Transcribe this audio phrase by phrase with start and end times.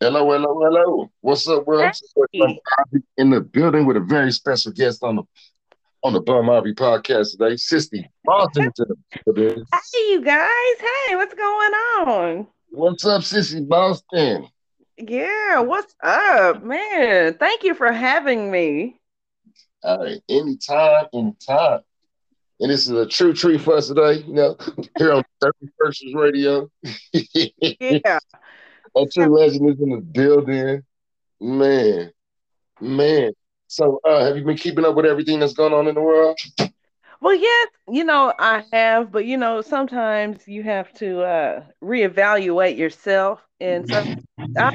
[0.00, 1.10] Hello, hello, hello.
[1.22, 1.92] What's up, world?
[2.32, 2.60] Hey.
[3.16, 5.22] In the building with a very special guest on the
[6.04, 8.70] on the Bum Harvey podcast today, Sissy Boston.
[8.76, 8.86] to.
[9.26, 10.78] Hey, you guys.
[10.78, 12.46] Hey, what's going on?
[12.70, 14.46] What's up, Sissy Boston?
[14.98, 17.34] Yeah, what's up, man?
[17.34, 19.00] Thank you for having me.
[19.82, 21.80] All right, anytime, anytime.
[22.60, 24.56] And this is a true treat for us today, you know,
[24.98, 26.70] here on 31st Radio.
[27.80, 28.20] Yeah.
[28.96, 30.82] A true legend is in the building.
[31.40, 32.10] Man,
[32.80, 33.32] man.
[33.68, 36.38] So, uh, have you been keeping up with everything that's going on in the world?
[37.20, 42.76] Well, yes, you know, I have, but you know, sometimes you have to uh reevaluate
[42.76, 44.04] yourself and so
[44.58, 44.70] I,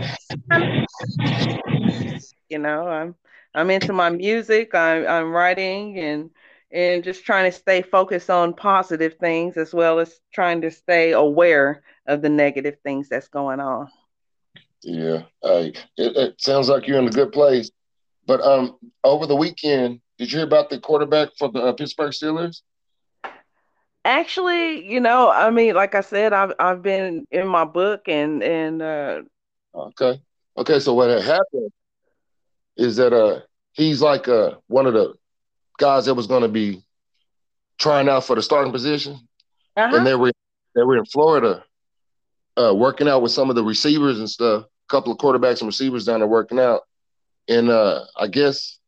[2.49, 3.15] you know, I'm
[3.55, 6.29] I'm into my music, I'm I'm writing and
[6.71, 11.11] and just trying to stay focused on positive things as well as trying to stay
[11.11, 13.87] aware of the negative things that's going on.
[14.83, 17.71] Yeah, it, it sounds like you're in a good place.
[18.25, 22.11] But um, over the weekend, did you hear about the quarterback for the uh, Pittsburgh
[22.11, 22.61] Steelers?
[24.05, 28.43] Actually, you know, I mean, like I said, I've I've been in my book and
[28.43, 29.21] and uh
[29.73, 30.21] Okay,
[30.57, 30.79] okay.
[30.79, 31.71] So what had happened
[32.75, 35.13] is that uh, he's like uh one of the
[35.77, 36.83] guys that was going to be
[37.77, 39.19] trying out for the starting position,
[39.77, 39.95] uh-huh.
[39.95, 40.33] and they were
[40.75, 41.63] they were in Florida,
[42.57, 44.65] uh, working out with some of the receivers and stuff.
[44.89, 46.81] Couple of quarterbacks and receivers down there working out,
[47.47, 48.79] and uh, I guess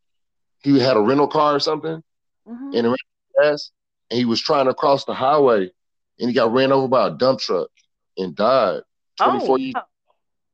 [0.63, 2.01] he had a rental car or something,
[2.47, 2.73] Mhm.
[2.73, 2.97] and it ran
[3.41, 3.71] fast,
[4.09, 5.71] and he was trying to cross the highway,
[6.19, 7.69] and he got ran over by a dump truck
[8.17, 8.81] and died.
[9.19, 9.85] Oh, 24 years, wow.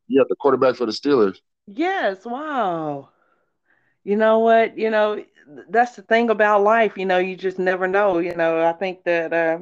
[0.07, 1.37] yeah, the quarterback for the Steelers.
[1.67, 3.09] Yes, wow.
[4.03, 4.77] You know what?
[4.77, 5.23] You know,
[5.69, 8.19] that's the thing about life, you know, you just never know.
[8.19, 9.59] You know, I think that uh,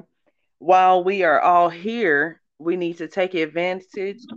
[0.60, 4.28] while we are all here, we need to take advantage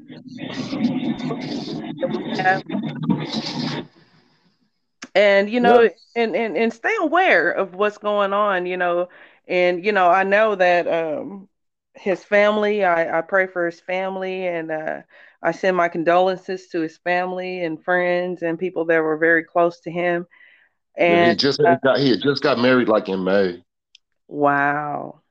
[2.00, 2.62] that we have
[5.14, 9.08] and you know and, and and stay aware of what's going on you know
[9.48, 11.48] and you know i know that um
[11.94, 14.98] his family i i pray for his family and uh
[15.42, 19.80] i send my condolences to his family and friends and people that were very close
[19.80, 20.26] to him
[21.06, 23.62] Yeah, he just uh, got he just got married like in May.
[24.28, 25.22] wow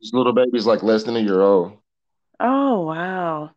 [0.00, 1.78] His little baby's like less than a year old.
[2.40, 3.50] Oh wow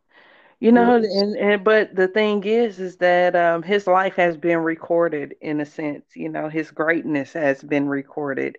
[0.59, 4.59] you know and, and but the thing is is that um his life has been
[4.59, 8.57] recorded in a sense you know his greatness has been recorded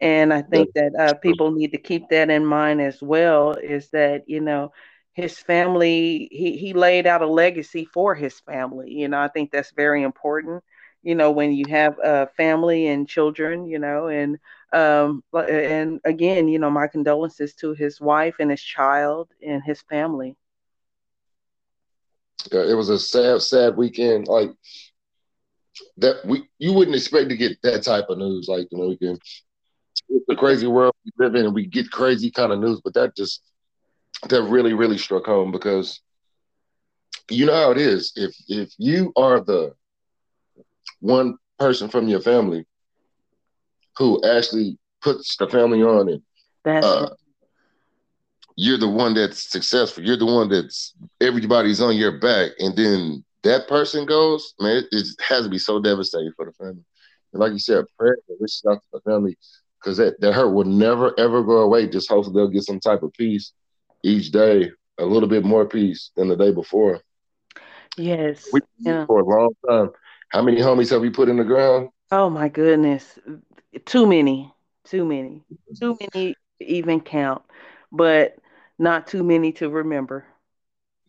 [0.00, 3.52] And I think that uh, people need to keep that in mind as well.
[3.54, 4.72] Is that you know
[5.14, 6.28] his family?
[6.30, 8.90] He he laid out a legacy for his family.
[8.92, 10.62] You know, I think that's very important.
[11.04, 14.38] You know, when you have a family and children, you know, and
[14.72, 19.82] um, and again, you know, my condolences to his wife and his child and his
[19.82, 20.36] family.
[22.52, 24.28] Yeah, it was a sad, sad weekend.
[24.28, 24.50] Like
[25.98, 29.20] that, we you wouldn't expect to get that type of news like the weekend.
[30.08, 32.80] It's the crazy world we live in, and we get crazy kind of news.
[32.82, 33.42] But that just
[34.28, 36.00] that really, really struck home because
[37.30, 38.12] you know how it is.
[38.16, 39.74] If if you are the
[41.00, 42.64] one person from your family
[43.96, 46.22] who actually puts the family on and
[46.64, 47.08] That's uh,
[48.56, 50.04] you're the one that's successful.
[50.04, 54.86] You're the one that's everybody's on your back, and then that person goes, man, it,
[54.92, 56.84] it has to be so devastating for the family.
[57.32, 59.36] And like you said, prayer and wishes out to the family
[59.80, 61.88] because that, that hurt will never ever go away.
[61.88, 63.52] Just hopefully they'll get some type of peace
[64.02, 67.00] each day, a little bit more peace than the day before.
[67.96, 69.06] yes, We yeah.
[69.06, 69.90] for a long time.
[70.34, 71.90] How many homies have we put in the ground?
[72.10, 73.18] Oh my goodness,
[73.86, 74.52] too many,
[74.84, 77.42] too many, too many to even count,
[77.92, 78.36] but
[78.78, 80.26] not too many to remember.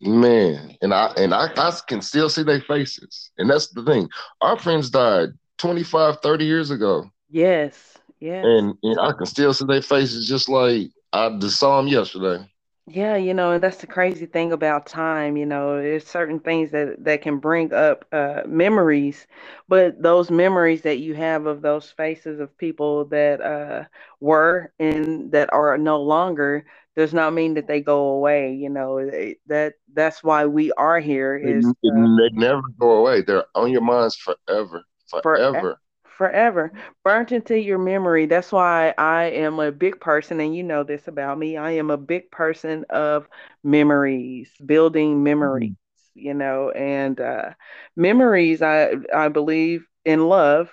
[0.00, 3.30] Man, and I and I, I can still see their faces.
[3.38, 4.08] And that's the thing.
[4.42, 7.10] Our friends died 25, 30 years ago.
[7.28, 8.52] Yes, yes.
[8.52, 12.46] And, and I can still see their faces just like I just saw them yesterday.
[12.88, 16.70] Yeah, you know, and that's the crazy thing about time, you know, there's certain things
[16.72, 19.26] that that can bring up uh memories,
[19.68, 23.84] but those memories that you have of those faces of people that uh
[24.20, 26.64] were and that are no longer
[26.96, 29.04] does not mean that they go away, you know.
[29.10, 33.22] They- That that's why we are here They, is they never go away.
[33.22, 34.84] They're on your minds forever.
[35.22, 35.80] for Forever.
[36.16, 36.72] Forever.
[37.04, 38.26] Burnt into your memory.
[38.26, 41.90] That's why i am a big person and you know this about me i am
[41.90, 43.26] a big person of
[43.64, 45.72] memories building memories
[46.14, 47.50] you know and uh
[47.96, 50.70] memories i i believe in love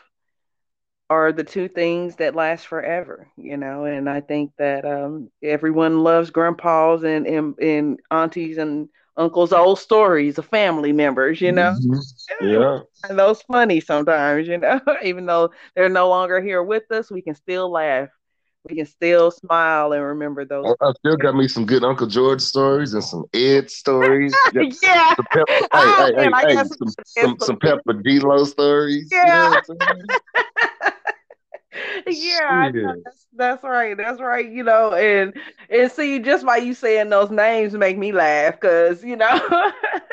[1.09, 5.99] are the two things that last forever you know and i think that um everyone
[6.03, 8.87] loves grandpas and and, and aunties and
[9.17, 11.75] uncle's old stories of family members, you know.
[11.79, 12.47] Mm-hmm.
[12.47, 12.79] Yeah.
[13.07, 17.21] And those funny sometimes, you know, even though they're no longer here with us, we
[17.21, 18.09] can still laugh.
[18.69, 20.73] We can still smile and remember those.
[20.79, 24.33] I, I still got me some good Uncle George stories and some Ed stories.
[24.53, 25.13] yeah.
[25.15, 29.09] Some pepper, oh, hey, man, hey, hey, some, some, some, Pepper D'Lo stories.
[29.11, 29.59] Yeah.
[29.67, 30.15] You know
[32.07, 33.97] yeah, that's, that's, right.
[33.97, 34.49] That's right.
[34.49, 35.33] You know, and
[35.69, 39.39] and see, just by you saying those names make me laugh because you know.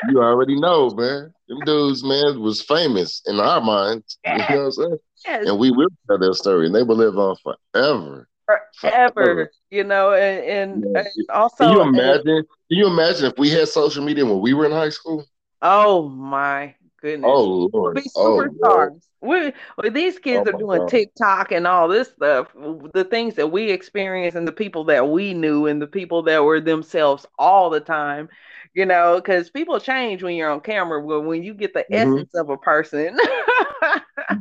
[0.09, 1.33] you already know, man.
[1.47, 4.17] Them dudes, man, was famous in our minds.
[4.23, 4.49] Yes.
[4.49, 4.97] You know what I'm saying?
[5.25, 5.47] Yes.
[5.47, 8.27] And we will tell their story, and they will live on forever.
[8.45, 9.51] Forever, forever.
[9.69, 10.99] you know, and, and, yeah.
[10.99, 11.65] and also.
[11.65, 12.29] Can you imagine?
[12.29, 15.25] And, can you imagine if we had social media when we were in high school?
[15.61, 17.29] Oh my goodness!
[17.31, 17.95] Oh Lord!
[17.95, 18.59] We'll be superstars.
[18.61, 20.89] Oh, we well, these kids oh are doing God.
[20.89, 22.47] TikTok and all this stuff.
[22.93, 26.43] The things that we experience and the people that we knew and the people that
[26.43, 28.29] were themselves all the time,
[28.73, 31.05] you know, because people change when you're on camera.
[31.05, 31.93] But when you get the mm-hmm.
[31.93, 33.17] essence of a person,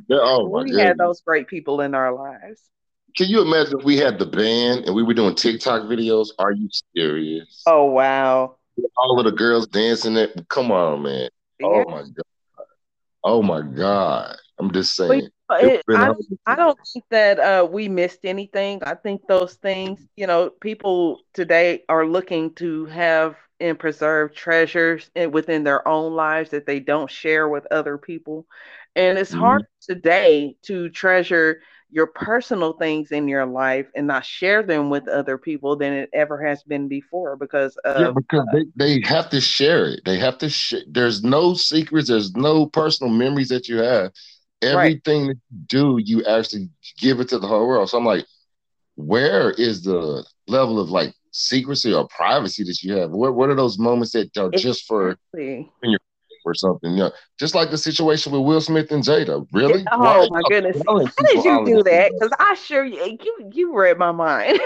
[0.09, 0.83] yeah, oh we goodness.
[0.83, 2.63] had those great people in our lives.
[3.17, 6.29] Can you imagine if we had the band and we were doing TikTok videos?
[6.39, 7.63] Are you serious?
[7.67, 8.57] Oh wow!
[8.97, 10.47] All of the girls dancing it.
[10.49, 11.29] Come on, man.
[11.63, 11.85] Oh, yeah.
[11.87, 12.23] Oh my God.
[13.23, 14.37] Oh my God.
[14.59, 15.29] I'm just saying.
[15.53, 16.15] It, I,
[16.47, 18.83] I don't think that uh, we missed anything.
[18.85, 25.11] I think those things, you know, people today are looking to have and preserve treasures
[25.31, 28.47] within their own lives that they don't share with other people.
[28.97, 29.41] And it's mm-hmm.
[29.41, 31.61] hard today to treasure
[31.91, 36.11] your personal things in your life and not share them with other people than it
[36.13, 40.01] ever has been before because of, yeah because uh, they, they have to share it.
[40.05, 44.13] They have to sh- there's no secrets there's no personal memories that you have.
[44.63, 45.37] Everything right.
[45.37, 47.89] that you do you actually give it to the whole world.
[47.89, 48.27] So i'm like
[48.97, 53.11] where is the level of like secrecy or privacy that you have?
[53.11, 56.01] What, what are those moments that are just for when you're
[56.45, 56.97] or something.
[56.97, 59.47] Know, just like the situation with Will Smith and Jada.
[59.53, 59.85] Really?
[59.93, 60.81] Oh Why my goodness!
[60.87, 62.13] How did you do that?
[62.13, 64.61] Because I sure you you you read my mind.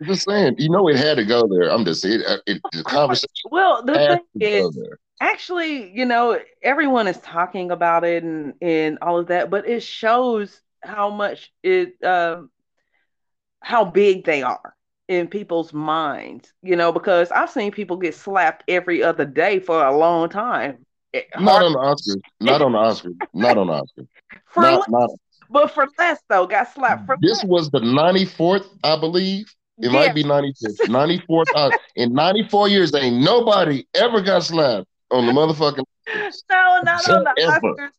[0.00, 1.70] I'm just saying, you know, it had to go there.
[1.70, 3.28] I'm just saying, it, it, the conversation.
[3.50, 4.78] Well, the thing is,
[5.20, 9.82] actually, you know, everyone is talking about it and and all of that, but it
[9.82, 12.50] shows how much it, um,
[13.60, 14.74] how big they are
[15.12, 19.84] in people's minds, you know, because I've seen people get slapped every other day for
[19.84, 20.84] a long time.
[21.38, 22.20] Not on the Oscars.
[22.40, 23.16] Not on the Oscars.
[23.34, 24.08] Not on the Oscars.
[24.46, 25.10] For not, less, not,
[25.50, 27.44] but for less though, got slapped for This less.
[27.44, 29.46] was the 94th, I believe.
[29.78, 29.92] It yeah.
[29.92, 30.78] might be 95th.
[30.88, 31.44] 94th.
[31.54, 35.84] uh, in 94 years, ain't nobody ever got slapped on the motherfucking
[36.50, 37.60] No, not on the ever.
[37.60, 37.90] Oscars.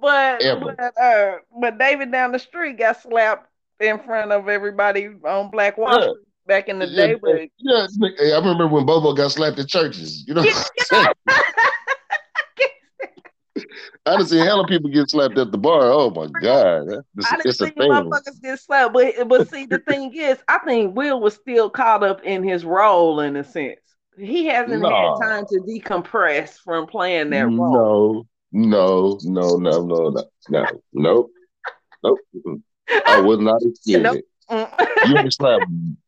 [0.00, 0.74] But ever.
[0.76, 3.48] but uh, but David down the street got slapped
[3.80, 6.06] in front of everybody on Black Wall Street.
[6.06, 7.14] Yeah back in the yeah, day.
[7.14, 10.24] But yeah, I remember when Bobo got slapped at churches.
[10.26, 10.44] You know,
[14.04, 15.82] I done seen hella people get slapped at the bar.
[15.82, 20.12] Oh my god, it's, I didn't see motherfuckers get slapped, but but see the thing
[20.14, 23.78] is, I think Will was still caught up in his role in a sense.
[24.18, 28.26] He hasn't had time to decompress from playing that role.
[28.52, 31.30] No, no, no, no, no, no, no, nope.
[32.04, 32.18] nope.
[33.06, 34.02] I was not a kid.
[34.02, 35.60] Nope you can slap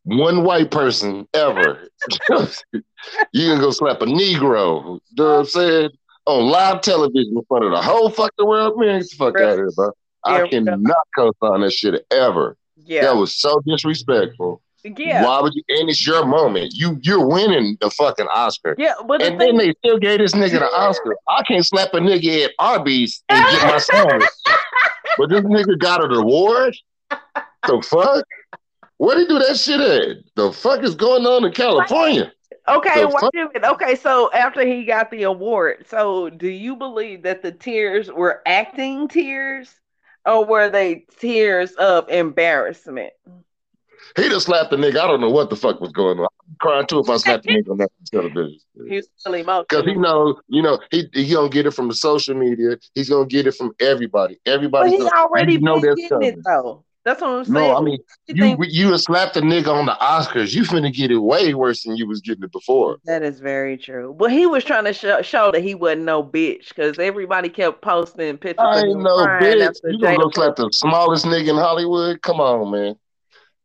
[0.03, 1.87] one white person ever.
[2.29, 4.99] you can go slap a Negro.
[5.11, 5.89] You know what I'm saying?
[6.27, 8.79] On live television in front of the whole fucking world.
[8.79, 9.91] Man, get the fuck out of here, bro.
[10.23, 10.79] I cannot
[11.15, 12.57] co-sign that shit ever.
[12.77, 13.01] Yeah.
[13.01, 14.61] That was so disrespectful.
[14.83, 15.23] Yeah.
[15.23, 15.63] Why would you?
[15.67, 16.73] And it's your moment.
[16.73, 18.75] You you're winning the fucking Oscar.
[18.77, 21.15] Yeah, but the and then they still gave this nigga the Oscar.
[21.27, 24.21] I can't slap a nigga at Arby's and get my song.
[25.17, 26.75] but this nigga got an award
[27.67, 28.25] the fuck?
[28.97, 30.17] Where they do that shit at?
[30.35, 32.31] The fuck is going on in California?
[32.67, 33.63] Okay, wait a minute.
[33.63, 38.41] Okay, so after he got the award, so do you believe that the tears were
[38.45, 39.75] acting tears
[40.25, 43.13] or were they tears of embarrassment?
[44.15, 44.97] He just slapped the nigga.
[44.97, 46.27] I don't know what the fuck was going on.
[46.47, 48.59] I'm crying too if I slapped the nigga on that television.
[48.87, 49.65] He's really emotional.
[49.69, 52.77] Because he know, you know, he he gonna get it from the social media.
[52.93, 54.39] He's gonna get it from everybody.
[54.45, 54.91] Everybody.
[54.91, 56.84] But he already know been getting it though.
[57.05, 57.53] That's what I'm saying.
[57.53, 60.55] No, I mean you you, think- you slapped a nigga on the Oscars.
[60.55, 62.97] You finna get it way worse than you was getting it before.
[63.05, 64.15] That is very true.
[64.17, 67.83] But he was trying to show, show that he wasn't no bitch because everybody kept
[67.83, 68.65] posting pictures.
[68.67, 69.75] I ain't no bitch.
[69.83, 72.21] You gonna go slap the smallest nigga in Hollywood?
[72.23, 72.95] Come on, man.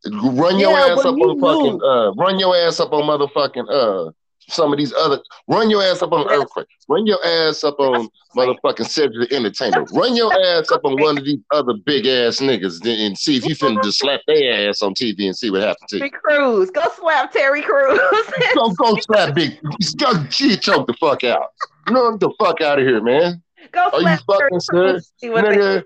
[0.04, 1.40] Run your yeah, ass up on knew.
[1.40, 4.10] fucking uh run your ass up on motherfucking uh
[4.52, 5.20] some of these other.
[5.48, 6.66] Run your ass up on Earthquake.
[6.88, 9.84] Run your ass up on motherfucking Cedric the Entertainer.
[9.92, 13.46] Run your ass up on one of these other big ass niggas and see if
[13.46, 16.00] you finna just slap their ass on TV and see what happens to you.
[16.00, 17.98] Terry Crews, go slap Terry Crews.
[18.54, 19.58] go go slap big.
[19.96, 21.48] Go she choke the fuck out.
[21.88, 23.42] No, the fuck out of here, man.
[23.72, 25.84] Go Are you fucking serious, nigga?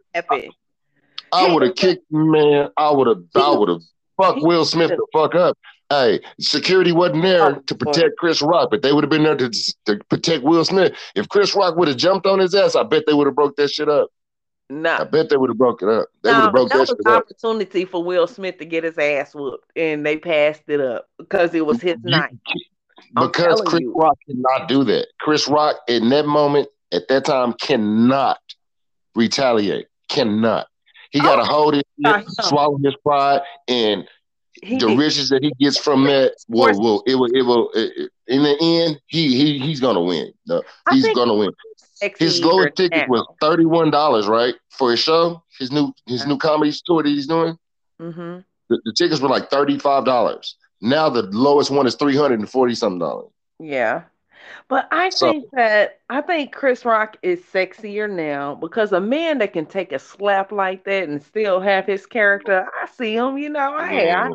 [1.32, 2.70] I would have kicked man.
[2.76, 3.22] I would have.
[3.34, 3.82] I would have
[4.16, 5.58] fucked Will Smith the fuck up.
[5.94, 9.36] Hey, security wasn't there oh, to protect Chris Rock, but they would have been there
[9.36, 9.50] to,
[9.86, 10.92] to protect Will Smith.
[11.14, 13.56] If Chris Rock would have jumped on his ass, I bet they would have broke
[13.56, 14.10] that shit up.
[14.70, 16.08] No, I bet they would have broke it up.
[16.22, 18.82] They no, would have broke that, that was an opportunity for Will Smith to get
[18.82, 22.36] his ass whooped, and they passed it up because it was his you, night.
[23.14, 23.94] Because Chris you.
[23.94, 25.08] Rock cannot do that.
[25.20, 28.38] Chris Rock in that moment, at that time, cannot
[29.14, 29.86] retaliate.
[30.08, 30.66] Cannot.
[31.10, 31.84] He got to oh, hold his,
[32.40, 34.08] swallow his pride, and
[34.64, 38.10] he, the riches that he gets from that will, will it will it will it,
[38.26, 40.32] in the end he he he's gonna win.
[40.46, 41.52] No, he's gonna win.
[42.18, 46.38] His lowest ticket was thirty one dollars, right, for his show, his new his new
[46.38, 47.56] comedy tour that he's doing.
[48.00, 48.38] Mm-hmm.
[48.68, 50.56] The, the, tickets were like thirty five dollars.
[50.80, 53.30] Now the lowest one is three hundred and forty something dollars.
[53.58, 54.04] Yeah.
[54.68, 59.38] But I so, think that I think Chris Rock is sexier now because a man
[59.38, 63.38] that can take a slap like that and still have his character, I see him,
[63.38, 63.78] you know.
[63.78, 64.30] Hey, I,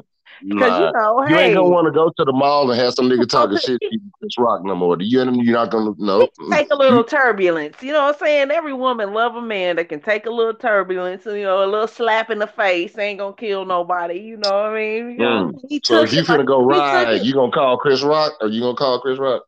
[0.48, 2.80] because nah, you know, you hey, ain't gonna want to go to the mall and
[2.80, 4.98] have some nigga talking shit to Chris Rock no more.
[5.00, 6.28] You you're not gonna know.
[6.52, 7.82] Take a little turbulence.
[7.82, 8.52] You know what I'm saying?
[8.52, 11.26] Every woman love a man that can take a little turbulence.
[11.26, 14.20] You know, a little slap in the face ain't gonna kill nobody.
[14.20, 15.12] You know what I mean?
[15.12, 15.86] You mm.
[15.86, 19.00] So if you finna go ride, you gonna call Chris Rock or you gonna call
[19.02, 19.44] Chris Rock?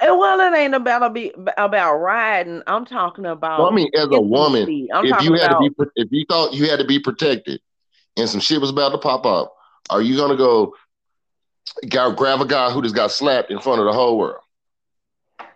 [0.00, 2.62] And well, it ain't about be about riding.
[2.66, 3.60] I'm talking about.
[3.60, 6.52] Well, I mean, as a woman, if you had about, to be, if you thought
[6.52, 7.60] you had to be protected,
[8.16, 9.54] and some shit was about to pop up,
[9.90, 10.74] are you gonna go
[11.88, 14.40] grab a guy who just got slapped in front of the whole world?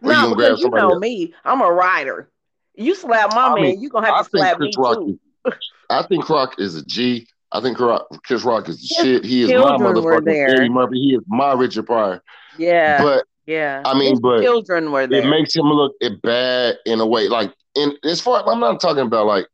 [0.02, 1.00] Or no, you, because you know else?
[1.00, 1.34] me.
[1.44, 2.30] I'm a rider.
[2.74, 4.98] You slap my I man, mean, you gonna have I to slap Chris me Rock
[4.98, 5.18] too.
[5.46, 5.54] Is,
[5.90, 7.26] I think Rock is a G.
[7.50, 9.24] I think Chris Rock is the shit.
[9.24, 11.00] He is my motherfucking Eddie Murphy.
[11.00, 12.22] He is my Richard Pryor.
[12.58, 13.02] Yeah.
[13.02, 15.22] But yeah, I mean, His but children were there.
[15.22, 17.28] It makes him look bad in a way.
[17.28, 19.46] Like, in as far I'm not talking about like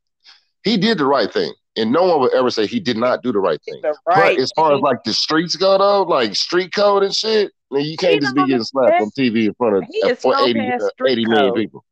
[0.64, 3.32] he did the right thing, and no one would ever say he did not do
[3.32, 3.80] the right thing.
[3.82, 4.78] The right but as far thing.
[4.78, 8.20] as like the streets go, though, like street code and shit, then you can't he
[8.20, 11.84] just be getting slapped on TV in front of uh, 80, uh, 80 million people.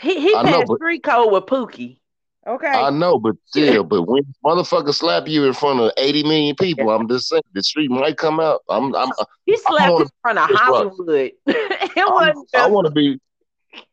[0.00, 1.98] He he I passed know, street code with Pookie.
[2.46, 2.66] Okay.
[2.66, 6.90] I know, but still, but when motherfuckers slap you in front of 80 million people,
[6.90, 8.62] I'm just saying the street might come out.
[8.68, 9.10] I'm I'm
[9.44, 11.32] he slapped in front of Hollywood.
[11.46, 13.20] it wasn't I, I want to be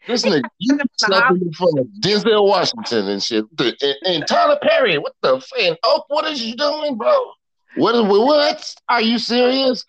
[0.07, 3.45] this nigga, you slapping in front of Denzel Washington and shit.
[3.59, 7.31] And, and Tyler Perry, what the and Oak, what is you doing, bro?
[7.75, 8.75] What is what?
[8.89, 9.85] Are you serious?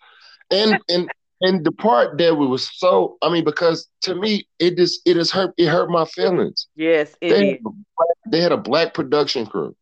[0.51, 1.09] And and
[1.41, 5.15] and the part that we was so I mean, because to me it just it
[5.17, 6.67] has hurt it hurt my feelings.
[6.75, 9.75] Yes, it they, had a, they had a black production crew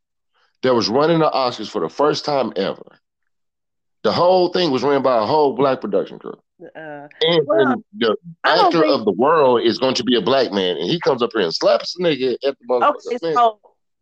[0.63, 2.99] that was running the Oscars for the first time ever.
[4.03, 6.37] The whole thing was ran by a whole black production crew.
[6.59, 8.93] Uh, and, well, and the actor think...
[8.93, 11.43] of the world is going to be a black man, and he comes up here
[11.43, 12.95] and slaps the nigga at the moment.
[13.07, 13.59] Okay, so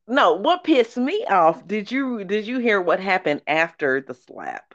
[0.08, 1.68] no, what pissed me off?
[1.68, 4.74] Did you did you hear what happened after the slap?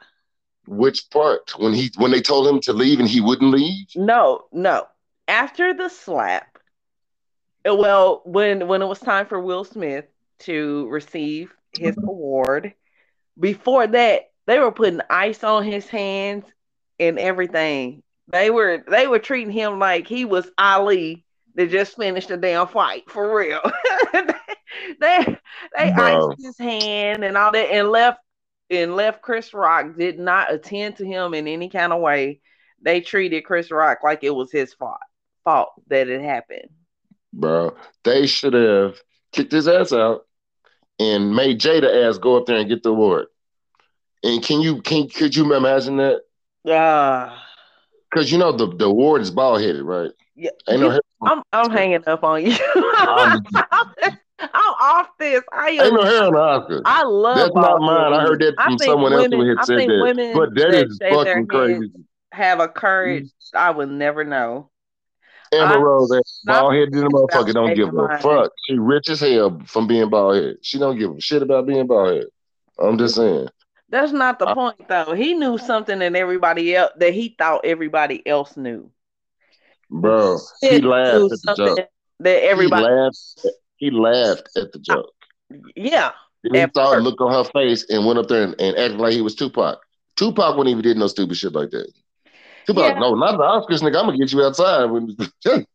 [0.67, 1.57] Which part?
[1.57, 3.87] When he when they told him to leave and he wouldn't leave?
[3.95, 4.85] No, no.
[5.27, 6.59] After the slap,
[7.67, 10.05] uh, well, when when it was time for Will Smith
[10.39, 12.07] to receive his mm-hmm.
[12.07, 12.73] award,
[13.39, 16.45] before that, they were putting ice on his hands
[17.01, 18.03] and everything.
[18.27, 22.67] They were they were treating him like he was Ali that just finished a damn
[22.67, 23.59] fight for real.
[24.13, 25.37] they
[25.77, 26.31] they Bro.
[26.31, 28.19] iced his hand and all that and left
[28.69, 32.39] and left Chris Rock did not attend to him in any kind of way.
[32.81, 34.99] They treated Chris Rock like it was his fault
[35.43, 36.69] fault that it happened.
[37.33, 38.97] Bro, they should have
[39.31, 40.25] kicked his ass out
[40.99, 43.27] and made Jada ass go up there and get the award.
[44.23, 46.21] And can you can could you imagine that?
[46.67, 47.33] Ah.
[47.33, 47.37] Uh,
[48.13, 50.11] Cause you know the, the award is bald headed, right?
[50.35, 50.49] Yeah.
[50.67, 52.55] Ain't no I'm I'm hanging up on you.
[52.75, 53.43] I'm,
[54.39, 55.43] I'm off this.
[55.53, 56.81] I am, ain't no hair on the Oscar.
[56.83, 58.13] I love that's not mine.
[58.13, 60.31] I heard that from someone women, else who had said that.
[60.33, 61.91] But that, that is fucking crazy.
[62.33, 64.69] Have a courage I would never know.
[65.53, 68.51] Amber Rose, bald headed motherfucker don't give a fuck.
[68.65, 70.57] She rich as hell from being bald headed.
[70.61, 72.29] She don't give a shit about being bald headed.
[72.79, 73.49] I'm just saying.
[73.91, 75.13] That's not the uh, point, though.
[75.13, 78.89] He knew something that everybody else that he thought everybody else knew.
[79.89, 81.79] Bro, he, laughed at the joke.
[82.21, 83.47] That everybody he laughed.
[83.75, 85.11] He laughed at the joke.
[85.75, 86.11] Yeah.
[86.43, 89.13] He saw a look on her face and went up there and, and acted like
[89.13, 89.79] he was Tupac.
[90.15, 91.91] Tupac wouldn't even did no stupid shit like that.
[92.67, 92.97] He'll yeah.
[92.97, 93.99] no, not the Oscars, nigga.
[93.99, 94.89] I'm gonna get you outside.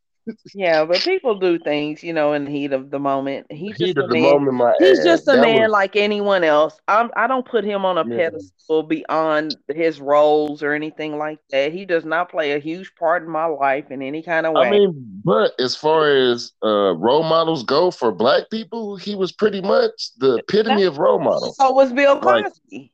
[0.55, 3.47] yeah, but people do things, you know, in the heat of the moment.
[3.51, 4.73] He's just a man.
[4.79, 5.05] he's ass.
[5.05, 5.71] just a that man was...
[5.71, 6.79] like anyone else.
[6.89, 8.31] I'm, I don't put him on a yeah.
[8.31, 11.73] pedestal beyond his roles or anything like that.
[11.73, 14.69] He does not play a huge part in my life in any kind of way.
[14.69, 19.33] I mean, but as far as uh, role models go for black people, he was
[19.33, 21.57] pretty much the epitome of role models.
[21.57, 22.51] So was Bill Cosby.
[22.73, 22.91] Like,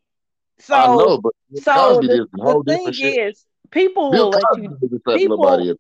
[0.58, 4.80] so, I know, but so Cosby the, the thing is, people Bill will Cosby let
[4.82, 5.00] you.
[5.18, 5.76] People,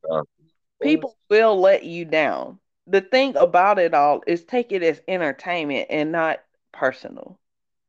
[0.82, 2.58] people will let you down.
[2.86, 6.40] The thing about it all is take it as entertainment and not
[6.72, 7.38] personal.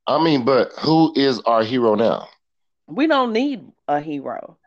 [0.08, 2.28] I mean, but who is our hero now?
[2.88, 4.58] We don't need a hero.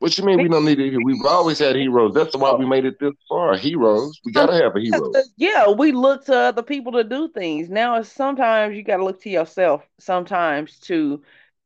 [0.00, 1.02] What you mean we don't need a hero?
[1.04, 2.14] We've always had heroes.
[2.14, 3.56] That's why we made it this far.
[3.56, 4.20] Heroes.
[4.24, 5.12] We gotta have a hero.
[5.36, 7.68] Yeah, we look to other people to do things.
[7.68, 11.22] Now sometimes you gotta look to yourself sometimes to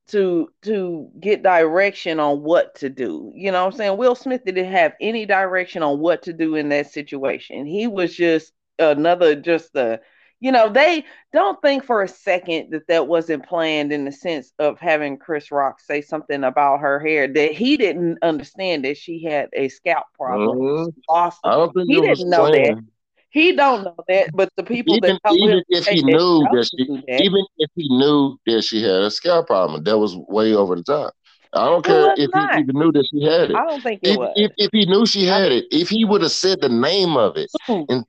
[0.09, 3.33] to to get direction on what to do.
[3.35, 3.97] You know what I'm saying?
[3.99, 7.67] Will Smith didn't have any direction on what to do in that situation.
[7.67, 10.01] He was just another just a
[10.41, 14.53] you know, they don't think for a second that that wasn't planned in the sense
[14.59, 19.25] of having Chris Rock say something about her hair that he didn't understand that she
[19.25, 20.59] had a scalp problem.
[20.59, 21.71] Mm-hmm.
[21.75, 22.79] Think he didn't know planned.
[22.79, 22.85] that.
[23.31, 26.87] He don't know that, but the people even, that even if he knew that she,
[26.87, 27.21] that.
[27.21, 30.83] even if he knew that she had a scalp problem, that was way over the
[30.83, 31.15] top.
[31.53, 32.55] I don't care if not.
[32.55, 33.57] he even knew that she had it.
[33.57, 34.33] I don't think it if, was.
[34.37, 37.37] If, if he knew she had it, if he would have said the name of
[37.37, 38.05] it, and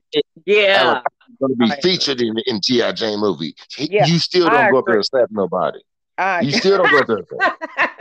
[0.45, 1.01] yeah,
[1.39, 1.81] going to be right.
[1.81, 4.79] featured in in GI Jane movie, yeah, you still don't I go agree.
[4.79, 5.79] up there and slap nobody.
[6.17, 7.99] I you still don't go up there.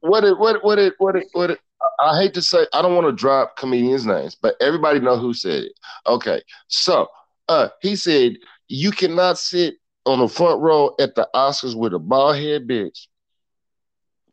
[0.00, 1.60] what it what what it what it what it
[1.98, 5.34] I hate to say, I don't want to drop comedians' names, but everybody know who
[5.34, 5.72] said it.
[6.06, 7.08] Okay, so
[7.48, 8.36] uh, he said
[8.68, 9.74] you cannot sit
[10.06, 13.06] on the front row at the Oscars with a bald head bitch.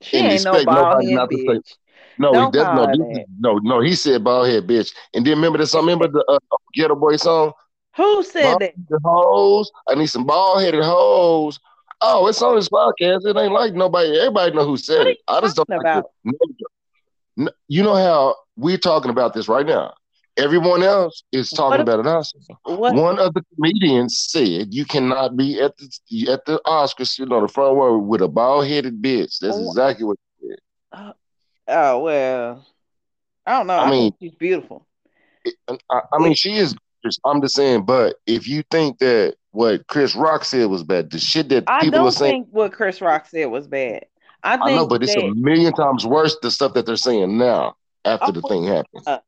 [0.02, 1.76] She ain't no bald head bitch.
[2.18, 2.60] No, he.
[2.60, 2.86] No,
[3.40, 3.82] no, no.
[3.82, 4.94] He said bald head bitch.
[5.14, 5.74] And then remember this.
[5.74, 6.40] I remember the uh,
[6.78, 7.54] Geto Boy song.
[7.98, 8.74] Who said that?
[8.90, 9.72] The hoes.
[9.88, 11.60] I need some bald headed hoes.
[12.02, 13.26] Oh, it's on this podcast.
[13.26, 14.18] It ain't like nobody.
[14.18, 15.18] Everybody know who said it.
[15.28, 16.12] I just don't about?
[16.26, 16.36] Like
[17.36, 19.94] you know how we're talking about this right now.
[20.38, 22.38] Everyone else is talking what, about it also.
[22.64, 22.96] What?
[22.96, 27.42] One of the comedians said you cannot be at the at the Oscars sitting on
[27.42, 29.40] the front row with a bald headed bitch.
[29.40, 29.68] That's oh.
[29.68, 30.58] exactly what he said.
[30.94, 31.14] Uh,
[31.68, 32.66] oh well,
[33.46, 33.78] I don't know.
[33.78, 34.88] I, I mean, she's beautiful.
[35.44, 35.56] It,
[35.90, 36.76] I, I, mean, she is.
[37.26, 41.20] I'm just saying, but if you think that what Chris Rock said was bad, the
[41.20, 44.06] shit that I people are saying, think what Chris Rock said was bad.
[44.44, 47.76] I, I know, but it's a million times worse the stuff that they're saying now
[48.06, 49.04] after the thing happened.
[49.06, 49.20] Uh,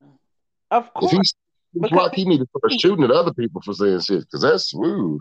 [0.72, 1.14] of course.
[1.14, 4.42] If he's like he needs to start shooting at other people for saying shit, because
[4.42, 5.20] that's rude.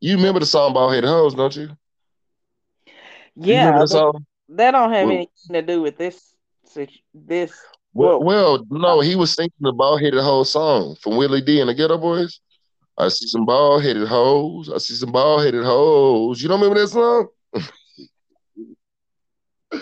[0.00, 1.70] You remember the song about headed hoes, don't you?
[3.34, 6.34] Yeah, you that, that don't have well, anything to do with this.
[7.14, 7.52] This.
[7.92, 11.68] Well, well, no, he was singing the bald headed hoe song from Willie D and
[11.68, 12.40] the Geto Boys.
[12.98, 14.70] I see some bald headed hoes.
[14.72, 16.42] I see some bald headed hoes.
[16.42, 17.28] You don't remember that song?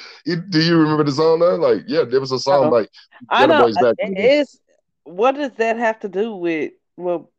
[0.24, 1.56] do you remember the song though?
[1.56, 2.90] Like, yeah, there was a song like
[3.28, 4.58] I know back it's
[5.04, 7.30] what does that have to do with well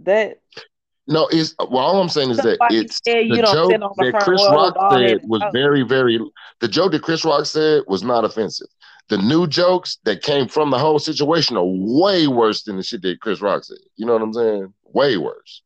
[0.00, 0.38] that
[1.06, 1.78] no, it's well.
[1.78, 6.18] All I'm saying is that it's the joke that Chris Rock said was very, very.
[6.60, 8.68] The joke that Chris Rock said was not offensive.
[9.08, 13.02] The new jokes that came from the whole situation are way worse than the shit
[13.02, 13.76] that Chris Rock said.
[13.96, 14.72] You know what I'm saying?
[14.94, 15.62] Way worse.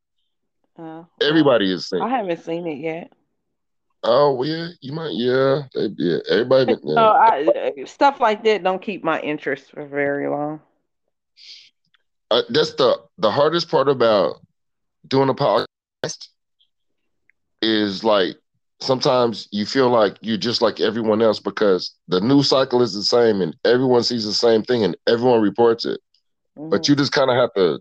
[0.76, 2.02] Uh, Everybody is saying.
[2.02, 3.12] I haven't seen it yet.
[4.04, 5.12] Oh yeah, you might.
[5.12, 6.18] Yeah, they, yeah.
[6.30, 6.76] Everybody.
[6.82, 6.94] Yeah.
[6.94, 10.60] So I, stuff like that don't keep my interest for very long.
[12.30, 14.36] Uh, that's the the hardest part about
[15.06, 16.28] doing a podcast
[17.62, 18.36] is like
[18.80, 23.02] sometimes you feel like you're just like everyone else because the news cycle is the
[23.02, 26.00] same and everyone sees the same thing and everyone reports it.
[26.56, 26.70] Mm-hmm.
[26.70, 27.80] But you just kind of have to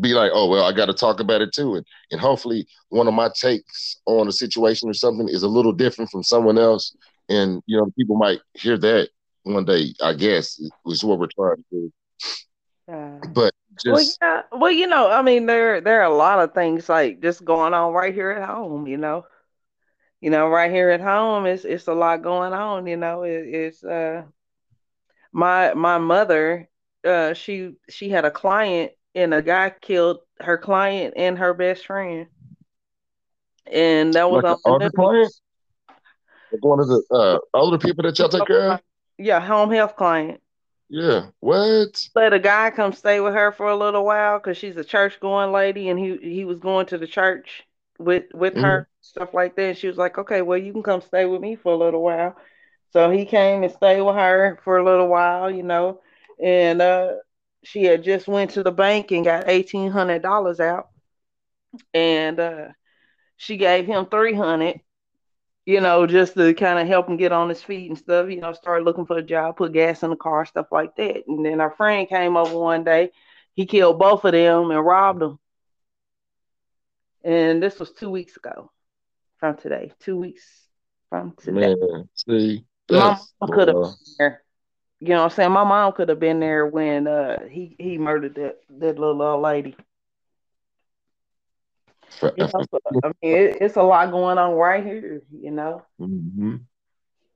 [0.00, 3.08] be like, oh well, I got to talk about it too, and and hopefully one
[3.08, 6.96] of my takes on a situation or something is a little different from someone else,
[7.28, 9.10] and you know people might hear that
[9.42, 9.94] one day.
[10.02, 11.92] I guess is what we're trying to do.
[12.90, 16.40] Uh, but just well, yeah, well, you know, I mean, there there are a lot
[16.40, 18.86] of things like just going on right here at home.
[18.86, 19.26] You know,
[20.20, 22.86] you know, right here at home, it's it's a lot going on.
[22.86, 24.22] You know, it, it's uh,
[25.32, 26.68] my my mother,
[27.04, 31.86] uh, she she had a client and a guy killed her client and her best
[31.86, 32.26] friend.
[33.70, 35.30] And that was like on the?
[36.50, 38.80] Like one of the uh, older people that y'all take care of?
[39.18, 40.40] Yeah, home health client.
[40.88, 41.26] Yeah.
[41.40, 42.02] What?
[42.14, 45.20] Let a guy come stay with her for a little while because she's a church
[45.20, 47.64] going lady and he he was going to the church
[47.98, 48.64] with with mm-hmm.
[48.64, 49.62] her, stuff like that.
[49.62, 52.02] And she was like, Okay, well you can come stay with me for a little
[52.02, 52.36] while.
[52.92, 56.00] So he came and stayed with her for a little while, you know,
[56.42, 57.12] and uh,
[57.68, 60.88] she had just went to the bank and got eighteen hundred dollars out,
[61.92, 62.68] and uh,
[63.36, 64.80] she gave him three hundred,
[65.66, 68.30] you know, just to kind of help him get on his feet and stuff.
[68.30, 71.26] You know, start looking for a job, put gas in the car, stuff like that.
[71.28, 73.10] And then our friend came over one day.
[73.54, 75.38] He killed both of them and robbed them.
[77.22, 78.70] And this was two weeks ago
[79.38, 79.92] from today.
[80.00, 80.44] Two weeks
[81.10, 81.74] from today.
[81.76, 82.64] Man, see,
[83.40, 83.76] mom could have.
[85.00, 85.52] You know what I'm saying?
[85.52, 89.42] My mom could have been there when uh he he murdered that that little old
[89.42, 89.76] lady.
[92.34, 95.22] You know, so, I mean, it, it's a lot going on right here.
[95.30, 96.56] You know, hmm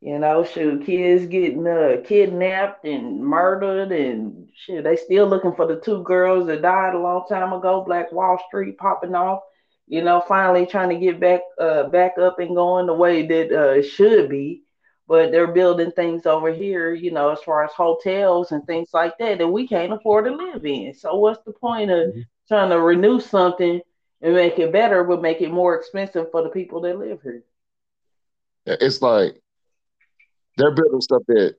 [0.00, 4.84] you know, shoot, kids getting uh kidnapped and murdered and shit.
[4.84, 7.84] They still looking for the two girls that died a long time ago.
[7.86, 9.40] Black Wall Street popping off.
[9.86, 13.52] You know, finally trying to get back uh back up and going the way that
[13.52, 14.62] uh it should be.
[15.08, 19.18] But they're building things over here, you know, as far as hotels and things like
[19.18, 20.94] that that we can't afford to live in.
[20.94, 22.24] So what's the point of Mhm.
[22.48, 23.80] trying to renew something
[24.20, 27.42] and make it better, but make it more expensive for the people that live here?
[28.64, 29.40] It's like
[30.56, 31.56] they're building stuff that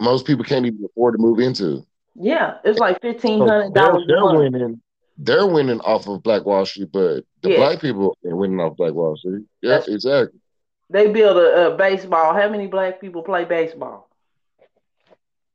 [0.00, 1.84] most people can't even afford to move into.
[2.14, 4.80] Yeah, it's like fifteen So they're dollars they're winning.
[5.18, 7.56] They're winning off of Black Wall Street, but the Yeah.
[7.56, 9.44] black people are winning off Black Wall Street.
[9.62, 10.38] Yeah, That's- exactly.
[10.90, 12.34] They build a, a baseball.
[12.34, 14.08] How many black people play baseball?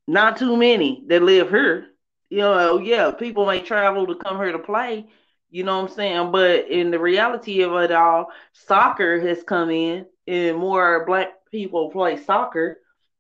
[0.08, 1.88] Not too many that live here.
[2.30, 5.08] You know, yeah, people may travel to come here to play.
[5.50, 6.32] You know what I'm saying?
[6.32, 11.90] But in the reality of it all, soccer has come in, and more black people
[11.90, 12.80] play soccer.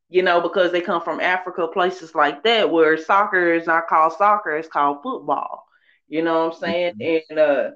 [0.09, 4.13] You know, because they come from Africa, places like that, where soccer is not called
[4.13, 5.65] soccer; it's called football.
[6.07, 6.93] You know what I'm saying?
[7.29, 7.71] And uh,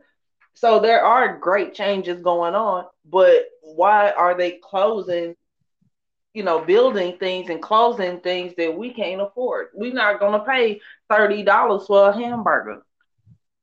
[0.54, 5.36] so there are great changes going on, but why are they closing,
[6.34, 9.68] you know, building things and closing things that we can't afford?
[9.74, 12.82] We're not gonna pay thirty dollars for a hamburger.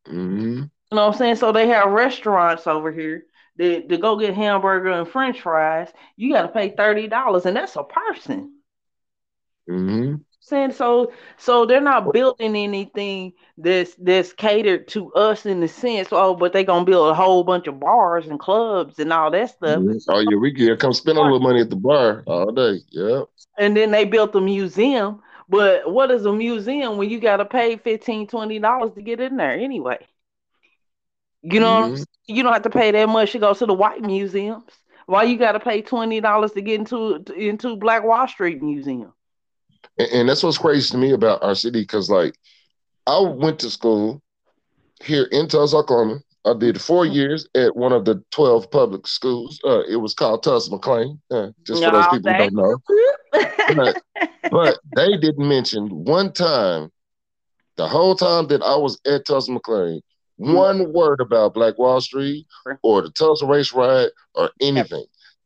[0.06, 1.36] hmm You know what I'm saying?
[1.36, 3.24] So they have restaurants over here
[3.56, 7.76] that to go get hamburger and French fries, you gotta pay thirty dollars, and that's
[7.76, 8.52] a person.
[9.68, 10.72] hmm saying?
[10.72, 16.34] So so they're not building anything that's that's catered to us in the sense oh
[16.34, 19.84] but they're gonna build a whole bunch of bars and clubs and all that stuff.
[20.08, 22.80] Oh yeah, we can come spend a little money at the bar all day.
[22.90, 23.22] Yeah.
[23.58, 25.22] and then they built a museum.
[25.48, 29.36] But what is a museum when you gotta pay 15 20 dollars to get in
[29.36, 29.98] there anyway?
[31.42, 32.06] You know Mhm.
[32.26, 34.64] you don't have to pay that much to go to the white museums.
[35.06, 39.12] Why you gotta pay 20 dollars to get into into black wall street museum
[40.00, 42.34] And, and that's what's crazy to me about our city because, like,
[43.06, 44.22] I went to school
[45.02, 46.20] here in Tulsa, Oklahoma.
[46.46, 49.60] I did four years at one of the 12 public schools.
[49.62, 52.78] Uh, it was called Tulsa McLain, uh, just for those Aw, people who don't know.
[53.76, 54.02] But,
[54.50, 56.90] but they didn't mention one time,
[57.76, 60.00] the whole time that I was at Tulsa McLain,
[60.36, 62.46] one word about Black Wall Street
[62.82, 65.04] or the Tulsa race riot or anything.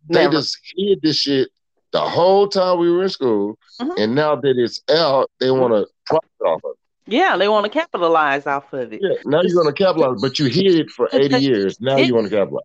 [0.08, 1.48] They just hid this shit
[1.94, 3.57] the whole time we were in school.
[3.80, 3.98] Mhm.
[3.98, 6.78] And now that it's out, they want to profit off of it.
[7.07, 9.00] Yeah, they want to capitalize off of it.
[9.00, 11.80] Yeah, now you're going to capitalize, but you hid it for 80 years.
[11.80, 12.64] Now you want to capitalize.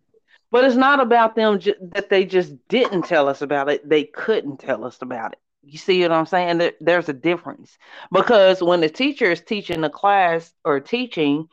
[0.50, 3.88] But it's not about them ju- that they just didn't tell us about it.
[3.88, 5.40] They couldn't tell us about it.
[5.64, 6.58] You see what I'm saying?
[6.58, 7.78] There, there's a difference
[8.12, 11.48] because when the teacher is teaching the class or teaching,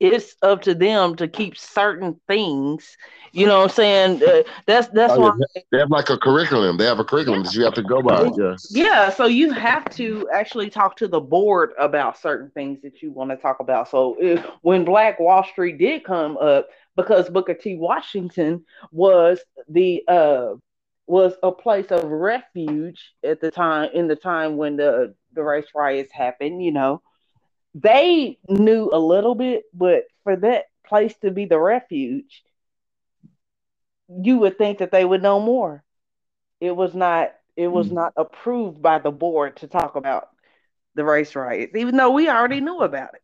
[0.00, 2.96] it's up to them to keep certain things.
[3.32, 4.22] You know what I'm saying?
[4.22, 5.32] Uh, that's that's Oh, why.
[5.54, 5.62] yeah.
[5.72, 6.76] They have like a curriculum.
[6.76, 8.30] They have a curriculum that you have to go by.
[8.36, 8.56] Yeah.
[8.70, 13.10] Yeah, so you have to actually talk to the board about certain things that you
[13.10, 13.88] want to talk about.
[13.88, 17.76] So if, when Black Wall Street did come up, because Booker T.
[17.76, 20.54] Washington was the uh
[21.06, 25.66] was a place of refuge at the time in the time when the the race
[25.74, 27.02] riots happened, you know.
[27.74, 32.42] They knew a little bit, but for that place to be the refuge,
[34.22, 35.82] you would think that they would know more
[36.60, 37.94] it was not it was Mm.
[37.94, 40.28] not approved by the board to talk about
[40.94, 43.22] the race riots, even though we already knew about it.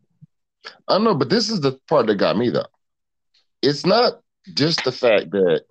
[0.88, 2.66] I know, but this is the part that got me though.
[3.62, 4.20] It's not
[4.54, 5.64] just the fact that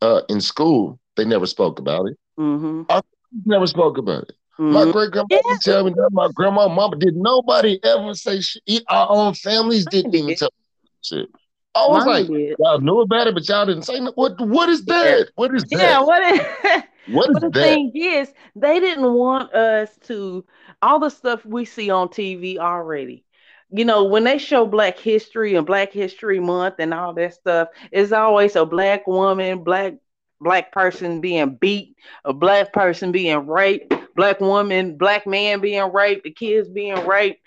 [0.00, 2.16] uh, in school they never spoke about it.
[2.38, 2.82] Mm-hmm.
[3.44, 4.32] Never spoke about it.
[4.68, 4.90] My mm-hmm.
[4.92, 5.56] great grandma Yeah.
[5.62, 8.84] tell me that my grandma, mama did nobody ever say shit.
[8.88, 10.38] Our own families didn't even did.
[10.38, 10.50] tell
[11.02, 11.28] shit.
[11.74, 12.56] I was like, did.
[12.58, 14.12] y'all knew about it, but y'all didn't say no.
[14.14, 15.30] What what is that?
[15.36, 15.78] What is that?
[15.78, 16.06] Yeah, that?
[16.06, 17.62] what is, What is but the that?
[17.62, 20.44] thing is, they didn't want us to
[20.82, 23.24] all the stuff we see on TV already.
[23.70, 27.68] You know, when they show Black History and Black History Month and all that stuff,
[27.90, 29.94] it's always a black woman, black
[30.40, 36.24] black person being beat, a black person being raped, black woman, black man being raped,
[36.24, 37.40] the kids being raped.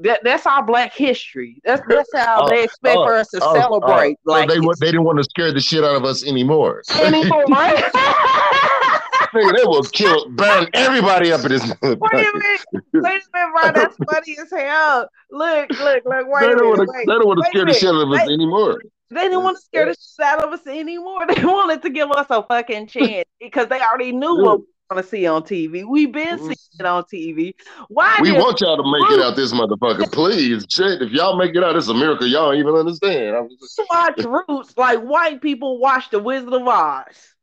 [0.00, 1.60] That, that's our black history.
[1.64, 3.54] That's oh, that's how oh, they expect oh, for us to oh, oh.
[3.54, 4.18] celebrate.
[4.26, 6.82] Oh, so they, they didn't want to scare the shit out of us anymore.
[7.00, 7.84] Anymore, right?
[9.34, 11.62] Nigga, they will kill, burn everybody up in this.
[11.62, 13.72] Wait a minute, wait a minute, bro.
[13.72, 15.08] That's funny as hell.
[15.32, 16.26] Look, look, look.
[16.28, 16.92] Wait they don't want to.
[16.98, 18.80] They don't want to scare the shit out of us anymore.
[19.10, 21.26] They didn't want to scare the shit out of us anymore.
[21.26, 24.60] They wanted to give us a fucking chance because they already knew what
[24.94, 25.84] want to see on TV.
[25.84, 26.42] We've been mm.
[26.42, 27.54] seeing it on TV.
[27.88, 28.18] Why?
[28.20, 30.66] We want y'all to make it out this motherfucker, please.
[30.68, 32.26] Shit, if y'all make it out, it's a miracle.
[32.26, 33.36] Y'all don't even understand.
[33.36, 33.80] I'm just...
[33.90, 37.34] Watch Roots like white people watch The Wizard of Oz.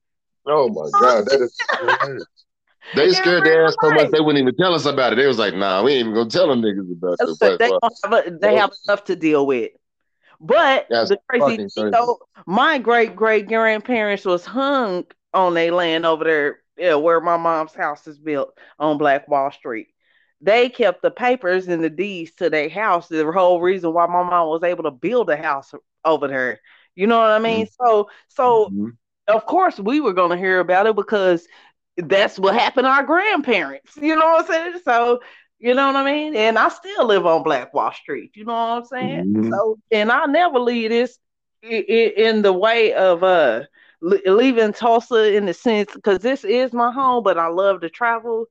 [0.48, 2.28] Oh my god, that is.
[2.96, 5.18] They scared their ass so much they wouldn't even tell us about it.
[5.18, 8.42] They was like, "Nah, we ain't even gonna tell them niggas about it." They, have,
[8.42, 9.72] they have enough to deal with.
[10.42, 16.06] But That's the crazy thing, though, my great great grandparents was hung on their land
[16.06, 19.90] over there, yeah, where my mom's house is built on Black Wall Street.
[20.42, 23.08] They kept the papers and the deeds to their house.
[23.08, 25.72] The whole reason why my mom was able to build a house
[26.04, 26.60] over there.
[26.96, 27.68] You know what I mean?
[27.68, 27.86] Mm-hmm.
[27.86, 28.90] So, so mm-hmm.
[29.28, 31.48] of course we were gonna hear about it because
[31.98, 33.96] that's what happened to our grandparents.
[33.96, 34.82] You know what I'm saying?
[34.84, 35.20] So
[35.60, 36.36] you know what I mean?
[36.36, 38.32] And I still live on Black Wall Street.
[38.34, 39.26] You know what I'm saying?
[39.26, 39.52] Mm-hmm.
[39.52, 41.20] So, and I never leave this
[41.62, 43.62] in the way of uh
[44.02, 48.46] leaving Tulsa in the sense because this is my home, but I love to travel,